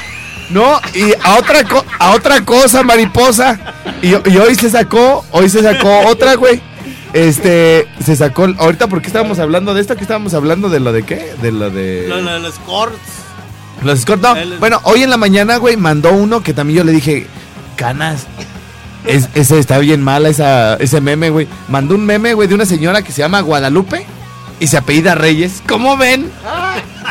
No, 0.49 0.79
y 0.93 1.13
a 1.23 1.37
otra, 1.37 1.63
co- 1.63 1.85
a 1.97 2.11
otra 2.11 2.43
cosa, 2.43 2.83
mariposa. 2.83 3.57
Y, 4.01 4.09
y 4.09 4.37
hoy 4.37 4.55
se 4.55 4.69
sacó, 4.69 5.25
hoy 5.31 5.49
se 5.49 5.63
sacó 5.63 6.07
otra, 6.07 6.35
güey. 6.35 6.61
Este, 7.13 7.87
se 8.03 8.15
sacó, 8.15 8.47
ahorita, 8.57 8.87
¿por 8.87 9.01
qué 9.01 9.07
estábamos 9.07 9.39
hablando 9.39 9.73
de 9.73 9.81
esto? 9.81 9.95
¿Qué 9.95 10.01
estábamos 10.01 10.33
hablando 10.33 10.69
de 10.69 10.79
lo 10.81 10.91
de 10.91 11.03
qué? 11.03 11.33
De 11.41 11.51
lo 11.51 11.69
de... 11.69 12.05
Lo- 12.07 12.19
lo- 12.21 12.39
Los 12.39 12.55
corts. 12.59 12.97
Los 13.83 14.01
Scott, 14.01 14.21
no. 14.21 14.35
Bueno, 14.59 14.79
hoy 14.83 15.03
en 15.03 15.09
la 15.09 15.17
mañana, 15.17 15.57
güey, 15.57 15.75
mandó 15.77 16.11
uno 16.11 16.41
que 16.43 16.53
también 16.53 16.77
yo 16.79 16.83
le 16.83 16.91
dije, 16.91 17.27
canas. 17.75 18.27
Es, 19.05 19.29
ese 19.33 19.57
está 19.59 19.77
bien 19.79 20.01
mala 20.03 20.29
esa, 20.29 20.75
ese 20.75 21.01
meme, 21.01 21.29
güey. 21.29 21.47
Mandó 21.69 21.95
un 21.95 22.05
meme, 22.05 22.33
güey, 22.33 22.47
de 22.47 22.55
una 22.55 22.65
señora 22.65 23.01
que 23.01 23.11
se 23.11 23.19
llama 23.21 23.41
Guadalupe 23.41 24.05
y 24.59 24.67
se 24.67 24.77
apellida 24.77 25.15
Reyes. 25.15 25.61
¿Cómo 25.67 25.97
ven? 25.97 26.31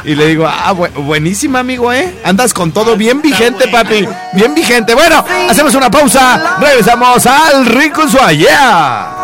Y 0.04 0.14
le 0.14 0.28
digo, 0.28 0.46
ah, 0.46 0.72
bu- 0.72 0.92
buenísima, 1.04 1.58
amigo, 1.58 1.92
¿eh? 1.92 2.14
Andas 2.24 2.54
con 2.54 2.72
todo 2.72 2.96
bien 2.96 3.20
vigente, 3.20 3.68
papi. 3.68 4.06
Bien 4.32 4.54
vigente. 4.54 4.94
Bueno, 4.94 5.22
hacemos 5.48 5.74
una 5.74 5.90
pausa. 5.90 6.56
Regresamos 6.60 7.26
al 7.26 7.66
Rico 7.66 8.08
Suá. 8.08 8.32
Yeah. 8.32 9.16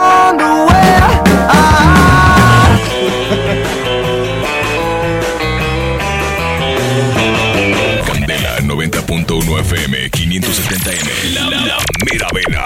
90.1 8.91 9.61
FM 9.61 10.11
570M. 10.11 11.35
La, 11.35 11.51
la 11.51 11.77
mera 12.11 12.29
vena. 12.33 12.65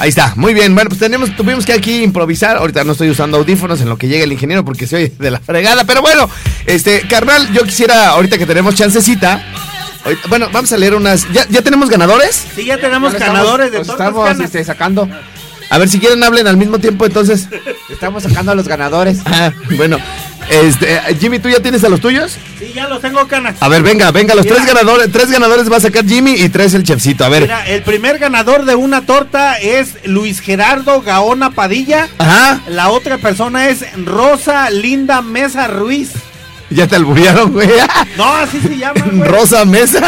Ahí 0.00 0.08
está, 0.10 0.34
muy 0.36 0.52
bien. 0.52 0.74
Bueno, 0.74 0.90
pues 0.90 1.00
tenemos, 1.00 1.34
tuvimos 1.34 1.64
que 1.64 1.72
aquí 1.72 2.02
improvisar. 2.02 2.56
Ahorita 2.58 2.84
no 2.84 2.92
estoy 2.92 3.08
usando 3.08 3.38
audífonos 3.38 3.80
en 3.80 3.88
lo 3.88 3.96
que 3.96 4.08
llega 4.08 4.24
el 4.24 4.32
ingeniero 4.32 4.64
porque 4.64 4.86
soy 4.86 5.08
de 5.18 5.30
la 5.30 5.40
fregada. 5.40 5.84
Pero 5.84 6.02
bueno, 6.02 6.28
este, 6.66 7.06
carnal, 7.08 7.50
yo 7.52 7.64
quisiera, 7.64 8.08
ahorita 8.10 8.36
que 8.36 8.44
tenemos 8.46 8.74
chancecita. 8.74 9.42
ahorita- 10.04 10.28
bueno, 10.28 10.48
vamos 10.52 10.70
a 10.72 10.76
leer 10.76 10.94
unas. 10.94 11.26
¿Ya, 11.32 11.46
ya 11.48 11.62
tenemos 11.62 11.88
ganadores? 11.88 12.44
Sí, 12.54 12.66
ya 12.66 12.76
tenemos 12.78 13.14
ganadores 13.14 13.72
de 13.72 13.78
estamos, 13.80 13.86
nos 13.86 13.96
tortas 13.96 14.08
estamos 14.08 14.28
canas. 14.28 14.44
este, 14.44 14.64
sacando. 14.64 15.08
A 15.70 15.78
ver 15.78 15.88
si 15.88 15.98
quieren 15.98 16.22
hablen 16.22 16.46
al 16.46 16.58
mismo 16.58 16.78
tiempo 16.78 17.06
entonces. 17.06 17.48
Estamos 17.88 18.22
sacando 18.24 18.52
a 18.52 18.54
los 18.54 18.68
ganadores. 18.68 19.18
Ah, 19.24 19.50
bueno, 19.76 19.96
este, 20.50 21.00
Jimmy, 21.20 21.38
¿tú 21.38 21.48
ya 21.48 21.60
tienes 21.60 21.82
a 21.84 21.88
los 21.88 22.00
tuyos? 22.00 22.36
Sí, 22.58 22.72
ya 22.74 22.88
los 22.88 23.00
tengo 23.00 23.26
canas. 23.28 23.56
A 23.60 23.68
ver, 23.68 23.82
venga, 23.82 24.10
venga, 24.10 24.34
los 24.34 24.44
Mira. 24.44 24.56
tres 24.56 24.66
ganadores, 24.68 25.10
tres 25.12 25.30
ganadores 25.30 25.70
va 25.70 25.76
a 25.76 25.80
sacar 25.80 26.04
Jimmy 26.06 26.32
y 26.34 26.48
tres 26.48 26.74
el 26.74 26.82
chefcito. 26.84 27.24
A 27.24 27.28
ver. 27.28 27.42
Mira, 27.42 27.66
el 27.66 27.82
primer 27.82 28.18
ganador 28.18 28.64
de 28.64 28.74
una 28.74 29.02
torta 29.02 29.54
es 29.58 29.96
Luis 30.04 30.40
Gerardo 30.40 31.02
Gaona 31.02 31.50
Padilla. 31.50 32.08
Ajá, 32.18 32.60
La 32.68 32.90
otra 32.90 33.18
persona 33.18 33.68
es 33.68 33.84
Rosa 34.04 34.70
Linda 34.70 35.22
Mesa 35.22 35.66
Ruiz. 35.68 36.10
ya 36.70 36.86
te 36.86 36.96
alburearon, 36.96 37.52
güey. 37.52 37.68
No, 38.16 38.32
así 38.34 38.60
se 38.60 38.76
llama, 38.76 39.00
güey. 39.12 39.28
Rosa 39.28 39.64
Mesa. 39.64 40.00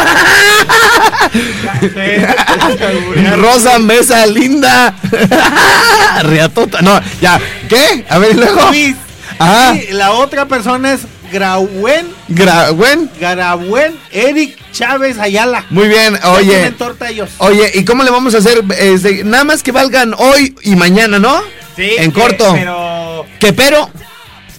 Rosa 3.37 3.79
Mesa 3.79 4.25
linda. 4.25 4.93
Riatota. 6.23 6.81
No, 6.81 6.99
ya. 7.21 7.39
¿Qué? 7.67 8.05
A 8.09 8.17
ver, 8.17 8.31
y 8.31 8.35
luego. 8.35 8.61
Ruiz. 8.67 8.95
Ajá. 9.39 9.75
Y 9.75 9.93
la 9.93 10.11
otra 10.11 10.45
persona 10.47 10.93
es 10.93 11.01
Grauen, 11.31 12.07
Gra- 12.29 12.73
buen. 12.73 13.09
Garabuen 13.19 13.95
Eric 14.11 14.57
Chávez 14.71 15.19
Ayala. 15.19 15.65
Muy 15.69 15.87
bien, 15.87 16.17
oye. 16.23 16.71
torta 16.71 17.09
ellos. 17.09 17.29
Oye, 17.39 17.71
¿y 17.75 17.83
cómo 17.85 18.03
le 18.03 18.11
vamos 18.11 18.33
a 18.35 18.37
hacer? 18.37 18.63
Este, 18.79 19.23
nada 19.23 19.43
más 19.43 19.63
que 19.63 19.71
valgan 19.71 20.13
hoy 20.17 20.55
y 20.63 20.75
mañana, 20.75 21.19
¿no? 21.19 21.41
Sí, 21.75 21.91
En 21.97 22.11
que- 22.11 22.19
corto. 22.21 22.53
Pero 22.53 23.25
Que 23.39 23.53
pero. 23.53 23.89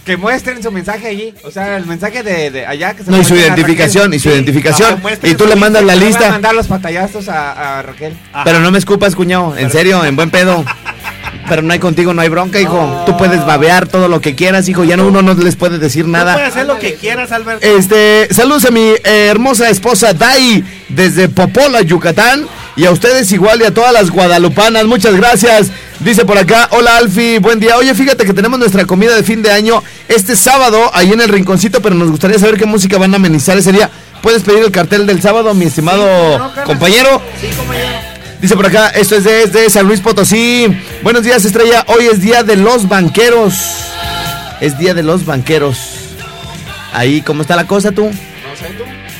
que 0.05 0.15
muestren 0.17 0.61
su 0.63 0.71
mensaje 0.71 1.07
allí. 1.07 1.33
O 1.43 1.51
sea, 1.51 1.77
el 1.77 1.85
mensaje 1.85 2.23
de, 2.23 2.49
de 2.49 2.65
allá 2.65 2.93
que 2.95 3.03
se 3.03 3.11
No, 3.11 3.19
y 3.19 3.23
su 3.25 3.35
identificación, 3.35 4.11
y 4.13 4.17
su 4.19 4.29
Sí. 4.29 4.35
identificación. 4.35 5.01
Y 5.23 5.35
tú 5.35 5.45
le 5.45 5.55
mandas 5.55 5.83
la 5.83 5.93
Le 5.93 5.99
voy 5.99 6.07
a 6.07 6.09
lista. 6.17 6.29
mandar 6.31 6.55
los 6.55 6.67
pantallazos 6.67 7.29
a, 7.29 7.77
a 7.79 7.81
Raquel. 7.83 8.17
Ajá. 8.33 8.43
Pero 8.43 8.59
no 8.59 8.71
me 8.71 8.77
escupas, 8.79 9.15
cuñado. 9.15 9.55
En 9.57 9.69
serio, 9.71 10.03
en 10.05 10.15
buen 10.15 10.29
pedo. 10.31 10.63
Pero 11.49 11.61
no 11.63 11.73
hay 11.73 11.79
contigo, 11.79 12.13
no 12.13 12.21
hay 12.21 12.29
bronca, 12.29 12.61
hijo. 12.61 13.03
Tú 13.05 13.17
puedes 13.17 13.45
babear 13.45 13.87
todo 13.87 14.07
lo 14.07 14.21
que 14.21 14.35
quieras, 14.35 14.69
hijo. 14.69 14.83
Ya 14.83 14.95
no 14.95 15.07
uno 15.07 15.21
no 15.21 15.33
les 15.33 15.55
puede 15.55 15.79
decir 15.79 16.05
Tú 16.05 16.11
nada. 16.11 16.33
puedes 16.33 16.49
hacer 16.49 16.67
lo 16.67 16.77
que 16.79 16.95
quieras, 16.95 17.31
Alberto. 17.31 17.65
Este, 17.65 18.27
saludos 18.31 18.65
a 18.65 18.71
mi 18.71 18.81
eh, 18.81 19.27
hermosa 19.29 19.69
esposa 19.69 20.13
Dai 20.13 20.63
desde 20.89 21.27
Popola, 21.29 21.81
Yucatán. 21.81 22.47
Y 22.75 22.85
a 22.85 22.91
ustedes 22.91 23.29
igual 23.33 23.61
y 23.61 23.65
a 23.65 23.73
todas 23.73 23.91
las 23.91 24.09
guadalupanas. 24.09 24.85
Muchas 24.85 25.15
gracias. 25.15 25.71
Dice 25.99 26.23
por 26.23 26.37
acá, 26.37 26.69
hola 26.71 26.95
Alfi, 26.95 27.37
buen 27.39 27.59
día. 27.59 27.75
Oye, 27.75 27.93
fíjate 27.93 28.23
que 28.23 28.31
tenemos 28.33 28.57
nuestra 28.57 28.85
comida 28.85 29.13
de 29.15 29.23
fin 29.23 29.41
de 29.41 29.51
año 29.51 29.83
este 30.07 30.37
sábado 30.37 30.89
ahí 30.93 31.11
en 31.11 31.19
el 31.19 31.27
rinconcito, 31.27 31.81
pero 31.81 31.93
nos 31.95 32.09
gustaría 32.09 32.39
saber 32.39 32.57
qué 32.57 32.65
música 32.65 32.97
van 32.97 33.11
a 33.13 33.17
amenizar 33.17 33.57
ese 33.57 33.73
día. 33.73 33.89
¿Puedes 34.21 34.43
pedir 34.43 34.63
el 34.63 34.71
cartel 34.71 35.05
del 35.05 35.21
sábado, 35.21 35.53
mi 35.53 35.65
estimado 35.65 36.39
No, 36.39 36.53
compañero? 36.63 37.21
Sí, 37.41 37.47
compañero. 37.55 38.08
Dice 38.41 38.55
por 38.55 38.65
acá, 38.65 38.87
esto 38.89 39.17
es 39.17 39.25
desde 39.25 39.69
San 39.69 39.85
Luis 39.85 39.99
Potosí. 39.99 40.67
Buenos 41.03 41.23
días, 41.23 41.43
estrella. 41.43 41.83
Hoy 41.87 42.05
es 42.05 42.21
día 42.21 42.41
de 42.41 42.55
los 42.55 42.87
banqueros. 42.87 43.53
Es 44.61 44.77
día 44.77 44.93
de 44.93 45.03
los 45.03 45.25
banqueros. 45.25 45.77
Ahí, 46.93 47.21
¿cómo 47.21 47.41
está 47.41 47.57
la 47.57 47.67
cosa 47.67 47.91
tú? 47.91 48.09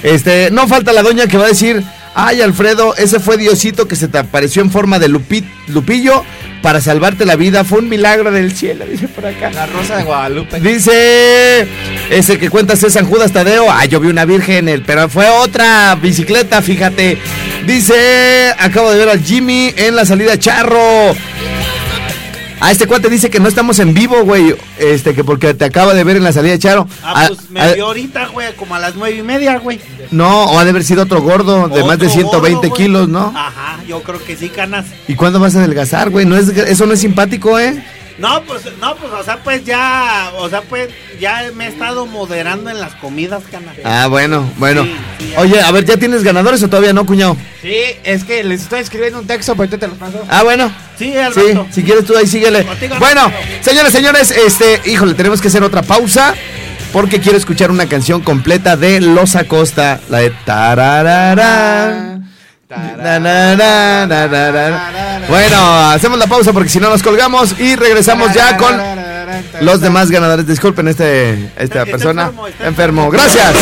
Este, 0.03 0.51
no 0.51 0.69
falta 0.69 0.93
la 0.93 1.03
doña 1.03 1.27
que 1.27 1.37
va 1.37 1.45
a 1.45 1.49
decir, 1.49 1.83
Ay, 2.21 2.41
Alfredo, 2.41 2.95
ese 2.97 3.19
fue 3.21 3.37
Diosito 3.37 3.87
que 3.87 3.95
se 3.95 4.09
te 4.09 4.17
apareció 4.17 4.61
en 4.61 4.71
forma 4.71 4.99
de 4.99 5.07
lupi- 5.09 5.45
lupillo 5.67 6.25
para 6.61 6.81
salvarte 6.81 7.25
la 7.25 7.37
vida. 7.37 7.63
Fue 7.63 7.79
un 7.79 7.87
milagro 7.87 8.29
del 8.29 8.53
cielo, 8.53 8.85
dice 8.85 9.07
por 9.07 9.25
acá. 9.25 9.49
La 9.51 9.65
Rosa 9.67 9.95
de 9.97 10.03
Guadalupe. 10.03 10.59
Dice, 10.59 11.65
ese 12.09 12.37
que 12.37 12.49
cuentas 12.49 12.83
es 12.83 12.91
San 12.91 13.05
Judas 13.05 13.31
Tadeo. 13.31 13.71
Ah, 13.71 13.85
yo 13.85 14.01
vi 14.01 14.09
una 14.09 14.25
virgen, 14.25 14.67
el- 14.67 14.81
pero 14.83 15.07
fue 15.07 15.29
otra 15.29 15.95
bicicleta, 15.95 16.61
fíjate. 16.61 17.17
Dice, 17.65 18.53
acabo 18.59 18.91
de 18.91 18.97
ver 18.97 19.09
al 19.09 19.23
Jimmy 19.23 19.73
en 19.77 19.95
la 19.95 20.03
salida 20.05 20.37
Charro. 20.37 21.15
Ah, 22.61 22.71
este 22.71 22.87
cuate 22.87 23.09
dice 23.09 23.29
que 23.29 23.39
no 23.39 23.47
estamos 23.47 23.79
en 23.79 23.93
vivo, 23.93 24.23
güey. 24.23 24.53
Este, 24.77 25.15
que 25.15 25.23
porque 25.23 25.53
te 25.53 25.65
acaba 25.65 25.93
de 25.93 26.03
ver 26.03 26.17
en 26.17 26.23
la 26.23 26.33
salida 26.33 26.51
de 26.51 26.59
Charo. 26.59 26.87
Ah, 27.03 27.25
pues 27.27 27.39
Ah, 27.39 27.43
me 27.49 27.61
ah, 27.61 27.73
vio 27.73 27.85
ahorita, 27.85 28.27
güey, 28.27 28.53
como 28.55 28.75
a 28.75 28.79
las 28.79 28.95
nueve 28.95 29.17
y 29.17 29.21
media, 29.21 29.57
güey. 29.59 29.79
no, 30.11 30.43
o 30.45 30.59
ha 30.59 30.63
de 30.65 30.71
haber 30.71 30.83
sido 30.83 31.03
otro 31.03 31.21
gordo 31.21 31.69
de 31.69 31.83
más 31.83 31.97
de 31.99 32.07
Otro 32.07 32.19
120 32.19 32.67
gordo, 32.67 32.73
kilos, 32.75 33.07
¿no? 33.07 33.33
Ajá, 33.35 33.79
yo 33.87 34.03
creo 34.03 34.23
que 34.23 34.35
sí, 34.35 34.49
canas. 34.49 34.85
¿Y 35.07 35.15
cuándo 35.15 35.39
vas 35.39 35.55
a 35.55 35.59
adelgazar, 35.59 36.09
güey? 36.09 36.25
No 36.25 36.35
es, 36.35 36.49
eso 36.49 36.85
no 36.85 36.93
es 36.93 36.99
simpático, 36.99 37.57
¿eh? 37.57 37.81
No, 38.19 38.43
pues, 38.43 38.63
no, 38.79 38.95
pues, 38.97 39.11
o 39.13 39.23
sea, 39.23 39.37
pues 39.43 39.63
ya, 39.63 40.31
o 40.37 40.49
sea, 40.49 40.61
pues 40.61 40.89
ya 41.19 41.49
me 41.55 41.65
he 41.65 41.69
estado 41.69 42.05
moderando 42.05 42.69
en 42.69 42.79
las 42.79 42.93
comidas, 42.95 43.43
canas. 43.49 43.75
Ah, 43.83 44.07
bueno, 44.07 44.51
bueno. 44.57 44.83
Sí, 44.83 44.95
sí. 45.19 45.33
Oye, 45.37 45.61
a 45.61 45.71
ver, 45.71 45.85
¿ya 45.85 45.97
tienes 45.97 46.23
ganadores 46.23 46.61
o 46.63 46.67
todavía 46.69 46.91
no, 46.91 47.05
cuñado? 47.05 47.37
Sí, 47.61 47.77
es 48.03 48.23
que 48.25 48.43
les 48.43 48.61
estoy 48.63 48.81
escribiendo 48.81 49.19
un 49.19 49.27
texto, 49.27 49.55
pero 49.55 49.79
te 49.79 49.87
los 49.87 49.97
paso. 49.97 50.23
Ah, 50.29 50.43
bueno. 50.43 50.71
Sí, 50.97 51.11
Sí, 51.13 51.17
Alberto. 51.17 51.67
si 51.71 51.81
quieres 51.83 52.05
tú 52.05 52.17
ahí 52.17 52.27
síguele. 52.27 52.65
Contigo, 52.65 52.95
Bueno, 52.99 53.31
señores, 53.61 53.93
señores, 53.93 54.31
este, 54.31 54.81
híjole, 54.85 55.13
tenemos 55.13 55.41
que 55.41 55.47
hacer 55.47 55.63
otra 55.63 55.81
pausa 55.81 56.35
porque 56.91 57.21
quiero 57.21 57.37
escuchar 57.37 57.71
una 57.71 57.87
canción 57.87 58.19
completa 58.21 58.75
de 58.75 58.99
Los 58.99 59.37
Acosta, 59.37 60.01
la 60.09 60.17
de 60.19 60.31
tararara. 60.45 62.18
Bueno, 65.27 65.89
hacemos 65.89 66.19
la 66.19 66.27
pausa 66.27 66.53
porque 66.53 66.69
si 66.69 66.79
no 66.79 66.89
nos 66.89 67.01
colgamos 67.01 67.59
y 67.59 67.75
regresamos 67.75 68.31
ya 68.33 68.57
con 68.57 68.79
los 69.61 69.81
demás 69.81 70.11
ganadores. 70.11 70.45
Disculpen 70.45 70.87
este, 70.87 71.51
esta 71.57 71.85
persona 71.85 72.31
enfermo. 72.63 73.09
Gracias. 73.09 73.55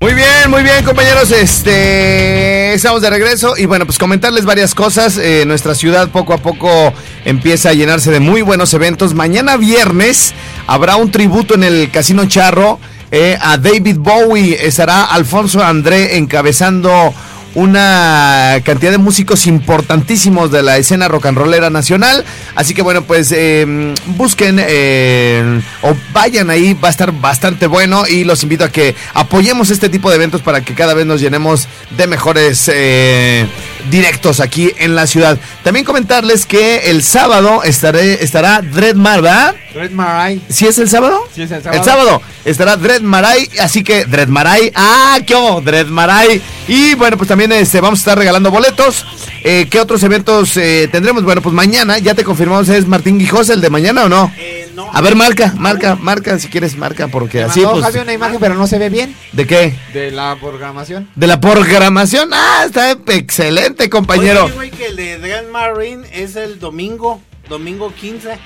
Muy 0.00 0.14
bien, 0.14 0.50
muy 0.50 0.62
bien, 0.62 0.84
compañeros. 0.84 1.30
Este, 1.30 2.74
estamos 2.74 3.00
de 3.02 3.10
regreso 3.10 3.56
y 3.56 3.66
bueno, 3.66 3.86
pues 3.86 3.98
comentarles 3.98 4.44
varias 4.44 4.74
cosas. 4.74 5.16
Eh, 5.18 5.44
nuestra 5.46 5.74
ciudad 5.74 6.10
poco 6.10 6.34
a 6.34 6.38
poco 6.38 6.92
empieza 7.24 7.70
a 7.70 7.72
llenarse 7.72 8.10
de 8.10 8.20
muy 8.20 8.42
buenos 8.42 8.74
eventos. 8.74 9.14
Mañana 9.14 9.56
viernes 9.56 10.34
habrá 10.66 10.96
un 10.96 11.10
tributo 11.10 11.54
en 11.54 11.64
el 11.64 11.90
Casino 11.90 12.26
Charro 12.26 12.78
eh, 13.10 13.38
a 13.40 13.56
David 13.56 13.96
Bowie. 13.98 14.66
Estará 14.66 15.04
Alfonso 15.04 15.62
André 15.62 16.18
encabezando 16.18 17.14
una 17.56 18.60
cantidad 18.64 18.90
de 18.90 18.98
músicos 18.98 19.46
importantísimos 19.46 20.50
de 20.50 20.62
la 20.62 20.76
escena 20.76 21.08
rock 21.08 21.26
and 21.26 21.38
rollera 21.38 21.70
nacional. 21.70 22.22
Así 22.54 22.74
que 22.74 22.82
bueno, 22.82 23.04
pues 23.04 23.32
eh, 23.32 23.94
busquen 24.08 24.58
eh, 24.60 25.62
o 25.80 25.94
vayan 26.12 26.50
ahí, 26.50 26.74
va 26.74 26.88
a 26.88 26.90
estar 26.90 27.12
bastante 27.12 27.66
bueno 27.66 28.06
y 28.06 28.24
los 28.24 28.42
invito 28.42 28.64
a 28.64 28.68
que 28.68 28.94
apoyemos 29.14 29.70
este 29.70 29.88
tipo 29.88 30.10
de 30.10 30.16
eventos 30.16 30.42
para 30.42 30.60
que 30.60 30.74
cada 30.74 30.92
vez 30.92 31.06
nos 31.06 31.22
llenemos 31.22 31.66
de 31.96 32.06
mejores 32.06 32.70
eh, 32.72 33.46
directos 33.90 34.40
aquí 34.40 34.72
en 34.76 34.94
la 34.94 35.06
ciudad. 35.06 35.38
También 35.64 35.86
comentarles 35.86 36.44
que 36.44 36.90
el 36.90 37.02
sábado 37.02 37.62
estaré, 37.62 38.22
estará 38.22 38.60
Dread 38.60 38.96
Mar, 38.96 39.22
¿verdad? 39.22 39.54
Red 39.74 39.92
Marai. 39.92 40.42
¿Sí 40.50 40.66
es 40.66 40.76
el 40.78 40.90
sábado? 40.90 41.26
Sí, 41.34 41.42
es 41.42 41.50
el 41.50 41.62
sábado. 41.62 41.78
El 41.80 41.84
sábado 41.84 42.22
estará 42.44 42.76
Dread 42.76 43.00
Maray, 43.00 43.48
así 43.60 43.82
que 43.82 44.04
Dread 44.04 44.28
Maray, 44.28 44.72
ah, 44.74 45.18
qué 45.26 45.34
hubo, 45.34 45.62
Dread 45.62 45.86
Maray. 45.86 46.42
Y 46.68 46.94
bueno, 46.94 47.16
pues 47.16 47.28
también 47.28 47.52
este, 47.52 47.80
vamos 47.80 48.00
a 48.00 48.02
estar 48.02 48.18
regalando 48.18 48.50
boletos. 48.50 49.06
Eh, 49.44 49.68
¿Qué 49.70 49.78
otros 49.78 50.02
eventos 50.02 50.56
eh, 50.56 50.88
tendremos? 50.90 51.22
Bueno, 51.22 51.40
pues 51.40 51.54
mañana, 51.54 51.98
ya 51.98 52.14
te 52.14 52.24
confirmamos, 52.24 52.68
¿es 52.68 52.86
Martín 52.88 53.18
Guijosa 53.18 53.52
el 53.52 53.60
de 53.60 53.70
mañana 53.70 54.04
o 54.04 54.08
no? 54.08 54.32
Eh, 54.36 54.70
no. 54.74 54.90
A 54.92 55.00
ver, 55.00 55.14
marca, 55.14 55.54
marca, 55.56 55.94
marca, 55.94 56.38
si 56.38 56.48
quieres, 56.48 56.76
marca, 56.76 57.06
porque 57.06 57.42
así 57.42 57.60
mandó 57.60 57.74
pues... 57.74 57.84
Javi 57.84 57.98
una 58.00 58.12
imagen, 58.12 58.38
pero 58.40 58.54
no 58.54 58.66
se 58.66 58.78
ve 58.78 58.90
bien. 58.90 59.14
¿De 59.32 59.46
qué? 59.46 59.74
De 59.92 60.10
la 60.10 60.36
programación. 60.40 61.08
De 61.14 61.26
la 61.28 61.40
programación. 61.40 62.30
Ah, 62.32 62.64
está 62.66 62.90
excelente, 62.90 63.88
compañero. 63.88 64.46
Oye, 64.46 64.54
güey, 64.54 64.70
que 64.70 64.86
el 64.86 64.96
de 64.96 65.18
Grand 65.18 65.50
Marine 65.50 66.06
es 66.12 66.34
el 66.34 66.58
domingo, 66.58 67.20
domingo 67.48 67.92
15. 67.94 68.38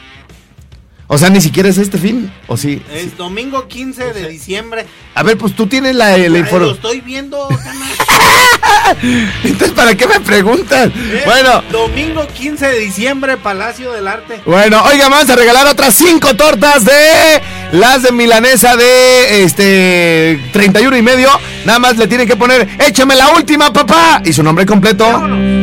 O 1.12 1.18
sea, 1.18 1.28
ni 1.28 1.40
siquiera 1.40 1.68
es 1.68 1.76
este 1.76 1.98
fin, 1.98 2.30
¿o 2.46 2.56
sí? 2.56 2.80
Es 2.94 3.16
domingo 3.16 3.66
15 3.66 4.12
de 4.12 4.28
diciembre. 4.28 4.86
A 5.16 5.24
ver, 5.24 5.36
pues 5.36 5.56
tú 5.56 5.66
tienes 5.66 5.96
la, 5.96 6.10
la 6.10 6.14
Ay, 6.14 6.28
lo 6.28 6.70
estoy 6.70 7.00
viendo. 7.00 7.48
Entonces, 9.42 9.72
¿para 9.72 9.96
qué 9.96 10.06
me 10.06 10.20
preguntan? 10.20 10.92
Es 11.12 11.24
Bueno. 11.24 11.64
Domingo 11.72 12.28
15 12.28 12.64
de 12.64 12.78
diciembre, 12.78 13.36
Palacio 13.38 13.90
del 13.90 14.06
Arte. 14.06 14.40
Bueno, 14.46 14.84
oiga, 14.84 15.08
vamos 15.08 15.28
a 15.28 15.34
regalar 15.34 15.66
otras 15.66 15.96
cinco 15.96 16.36
tortas 16.36 16.84
de 16.84 17.42
las 17.72 18.04
de 18.04 18.12
milanesa 18.12 18.76
de 18.76 19.42
este 19.42 20.40
31 20.52 20.96
y 20.96 21.02
medio. 21.02 21.28
Nada 21.64 21.80
más 21.80 21.96
le 21.96 22.06
tienen 22.06 22.28
que 22.28 22.36
poner, 22.36 22.68
échame 22.86 23.16
la 23.16 23.30
última, 23.30 23.72
papá. 23.72 24.22
Y 24.24 24.32
su 24.32 24.44
nombre 24.44 24.64
completo. 24.64 25.06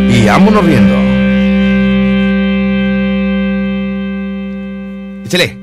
Y 0.09 0.25
vámonos 0.25 0.65
viendo. 0.67 1.16
Échale. 5.27 5.57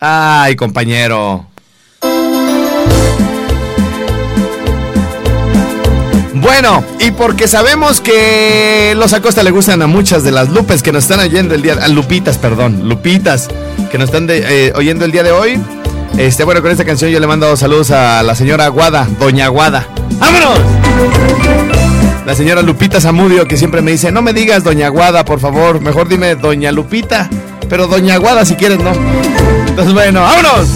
Ay, 0.00 0.56
compañero. 0.56 1.46
Bueno, 6.34 6.82
y 6.98 7.10
porque 7.10 7.46
sabemos 7.48 8.00
que 8.00 8.94
los 8.96 9.12
Acosta 9.12 9.42
le 9.42 9.50
gustan 9.50 9.82
a 9.82 9.86
muchas 9.86 10.24
de 10.24 10.30
las 10.32 10.48
lupes 10.48 10.82
que 10.82 10.90
nos 10.90 11.04
están 11.04 11.20
oyendo 11.20 11.54
el 11.54 11.60
día, 11.60 11.74
a 11.82 11.88
lupitas, 11.88 12.38
perdón, 12.38 12.88
lupitas 12.88 13.48
que 13.90 13.98
nos 13.98 14.06
están 14.08 14.26
de- 14.26 14.68
eh, 14.68 14.72
oyendo 14.74 15.04
el 15.04 15.12
día 15.12 15.22
de 15.22 15.32
hoy. 15.32 15.60
Este, 16.16 16.44
bueno, 16.44 16.62
con 16.62 16.70
esta 16.70 16.86
canción 16.86 17.10
yo 17.10 17.20
le 17.20 17.26
mando 17.26 17.54
saludos 17.58 17.90
a 17.90 18.22
la 18.22 18.34
señora 18.34 18.64
Aguada, 18.64 19.06
doña 19.20 19.44
Aguada. 19.46 19.86
¡Vámonos! 20.18 20.58
La 22.24 22.34
señora 22.34 22.62
Lupita 22.62 23.00
Zamudio 23.02 23.46
que 23.46 23.58
siempre 23.58 23.82
me 23.82 23.90
dice, 23.90 24.10
no 24.10 24.22
me 24.22 24.32
digas 24.32 24.64
doña 24.64 24.86
Aguada, 24.86 25.26
por 25.26 25.40
favor, 25.40 25.80
mejor 25.80 26.08
dime 26.08 26.36
doña 26.36 26.72
Lupita, 26.72 27.28
pero 27.72 27.86
doña 27.86 28.16
Aguada 28.16 28.44
si 28.44 28.54
quieres, 28.54 28.78
¿no? 28.80 28.92
Entonces, 29.66 29.94
bueno, 29.94 30.20
¡vámonos! 30.20 30.68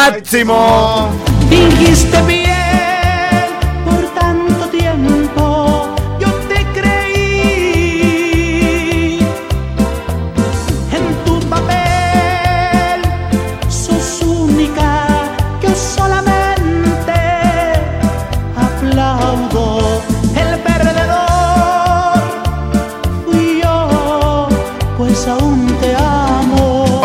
Máximo. 0.00 1.10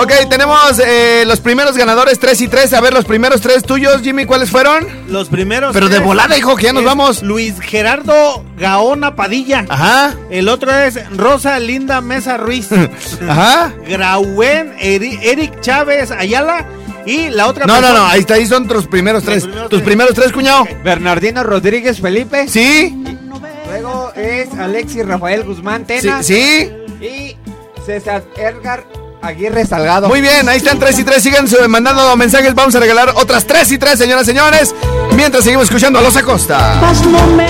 Ok, 0.05 0.29
tenemos 0.29 0.79
eh, 0.85 1.23
los 1.25 1.39
primeros 1.39 1.75
ganadores, 1.75 2.19
3 2.19 2.39
y 2.41 2.47
3. 2.47 2.73
A 2.73 2.81
ver, 2.81 2.93
los 2.93 3.05
primeros 3.05 3.41
tres 3.41 3.63
tuyos, 3.63 4.01
Jimmy, 4.03 4.25
¿cuáles 4.25 4.51
fueron? 4.51 4.87
Los 5.09 5.29
primeros. 5.29 5.73
Pero 5.73 5.89
de 5.89 5.97
volada, 5.99 6.37
hijo, 6.37 6.55
que 6.55 6.65
ya 6.65 6.73
nos 6.73 6.83
vamos. 6.83 7.23
Luis 7.23 7.59
Gerardo 7.59 8.45
Gaona 8.57 9.15
Padilla. 9.15 9.65
Ajá, 9.67 10.13
El 10.29 10.47
otro 10.47 10.71
es 10.71 10.99
Rosa 11.17 11.57
Linda 11.59 12.01
Mesa 12.01 12.37
Ruiz. 12.37 12.69
ajá. 13.29 13.73
Grauen 13.87 14.75
Eri- 14.77 15.19
Eric 15.23 15.59
Chávez 15.61 16.11
Ayala. 16.11 16.65
Y 17.07 17.29
la 17.29 17.47
otra 17.47 17.65
No, 17.65 17.73
no, 17.75 17.81
persona- 17.81 17.99
no, 18.01 18.05
ahí 18.07 18.19
está, 18.19 18.35
ahí 18.35 18.45
son 18.45 18.67
tus 18.67 18.85
primeros 18.87 19.23
tres. 19.23 19.43
primeros 19.43 19.69
Tus 19.69 19.79
tres. 19.79 19.87
primeros 19.87 20.13
tres, 20.13 20.31
cuñado. 20.31 20.67
Bernardino 20.83 21.43
Rodríguez 21.43 21.99
Felipe. 21.99 22.47
Sí, 22.47 22.95
Luego 23.67 24.11
es 24.15 24.53
Alexis 24.53 25.05
Rafael 25.07 25.43
Guzmán 25.43 25.81
sí, 25.87 26.01
Tena. 26.01 26.21
sí. 26.23 26.71
Y 27.01 27.35
César 27.85 28.23
Edgar 28.37 28.83
Aguirre 29.25 29.65
Salgado. 29.65 30.07
Muy 30.07 30.21
bien, 30.21 30.47
ahí 30.47 30.57
están 30.57 30.79
3 30.79 30.99
y 30.99 31.03
3. 31.03 31.23
Sigan 31.23 31.45
mandando 31.69 32.15
mensajes. 32.15 32.53
Vamos 32.53 32.75
a 32.75 32.79
regalar 32.79 33.13
otras 33.15 33.45
3 33.45 33.71
y 33.71 33.77
3, 33.77 33.97
señoras 33.97 34.23
y 34.23 34.25
señores. 34.27 34.75
Mientras 35.15 35.43
seguimos 35.43 35.65
escuchando 35.65 35.99
a 35.99 36.01
Los 36.01 36.15
Acosta. 36.15 36.77
Mas 36.81 37.05
no 37.05 37.25
me 37.27 37.47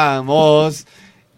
Hablamos. 0.00 0.86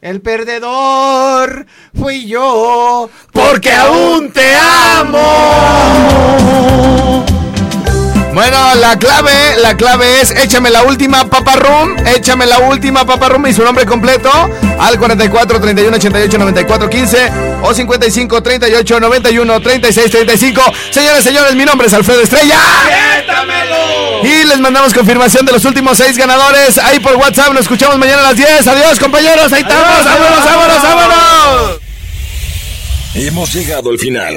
El 0.00 0.20
perdedor 0.20 1.66
fui 1.94 2.26
yo. 2.28 3.10
Porque 3.32 3.72
aún 3.72 4.32
te 4.32 4.54
amo. 5.00 5.18
Bueno, 8.32 8.74
la 8.76 8.98
clave, 8.98 9.30
la 9.60 9.76
clave 9.76 10.22
es 10.22 10.30
échame 10.30 10.70
la 10.70 10.84
última 10.84 11.28
paparrum, 11.28 11.96
échame 12.06 12.46
la 12.46 12.60
última 12.60 13.04
paparrum 13.04 13.46
y 13.46 13.52
su 13.52 13.62
nombre 13.62 13.84
completo 13.84 14.30
al 14.78 14.98
44 14.98 15.60
31 15.60 15.96
88 15.96 16.38
94 16.38 16.88
15 16.88 17.32
o 17.62 17.74
55 17.74 18.42
38 18.42 19.00
91 19.00 19.60
36 19.60 20.10
35. 20.10 20.62
Señores, 20.90 21.24
señores, 21.24 21.54
mi 21.54 21.66
nombre 21.66 21.88
es 21.88 21.94
Alfredo 21.94 22.22
Estrella. 22.22 22.58
Y 24.22 24.44
les 24.46 24.58
mandamos 24.60 24.94
confirmación 24.94 25.44
de 25.44 25.52
los 25.52 25.64
últimos 25.66 25.98
seis 25.98 26.16
ganadores 26.16 26.78
ahí 26.78 27.00
por 27.00 27.16
WhatsApp. 27.16 27.52
Nos 27.52 27.62
escuchamos 27.62 27.98
mañana 27.98 28.20
a 28.20 28.28
las 28.28 28.36
10. 28.36 28.66
Adiós, 28.66 28.98
compañeros. 28.98 29.52
Ahí 29.52 29.62
estamos. 29.62 30.04
Vámonos, 30.04 30.44
vámonos, 30.44 30.82
vámonos. 30.82 31.80
Hemos 33.14 33.52
llegado 33.52 33.90
al 33.90 33.98
final. 33.98 34.36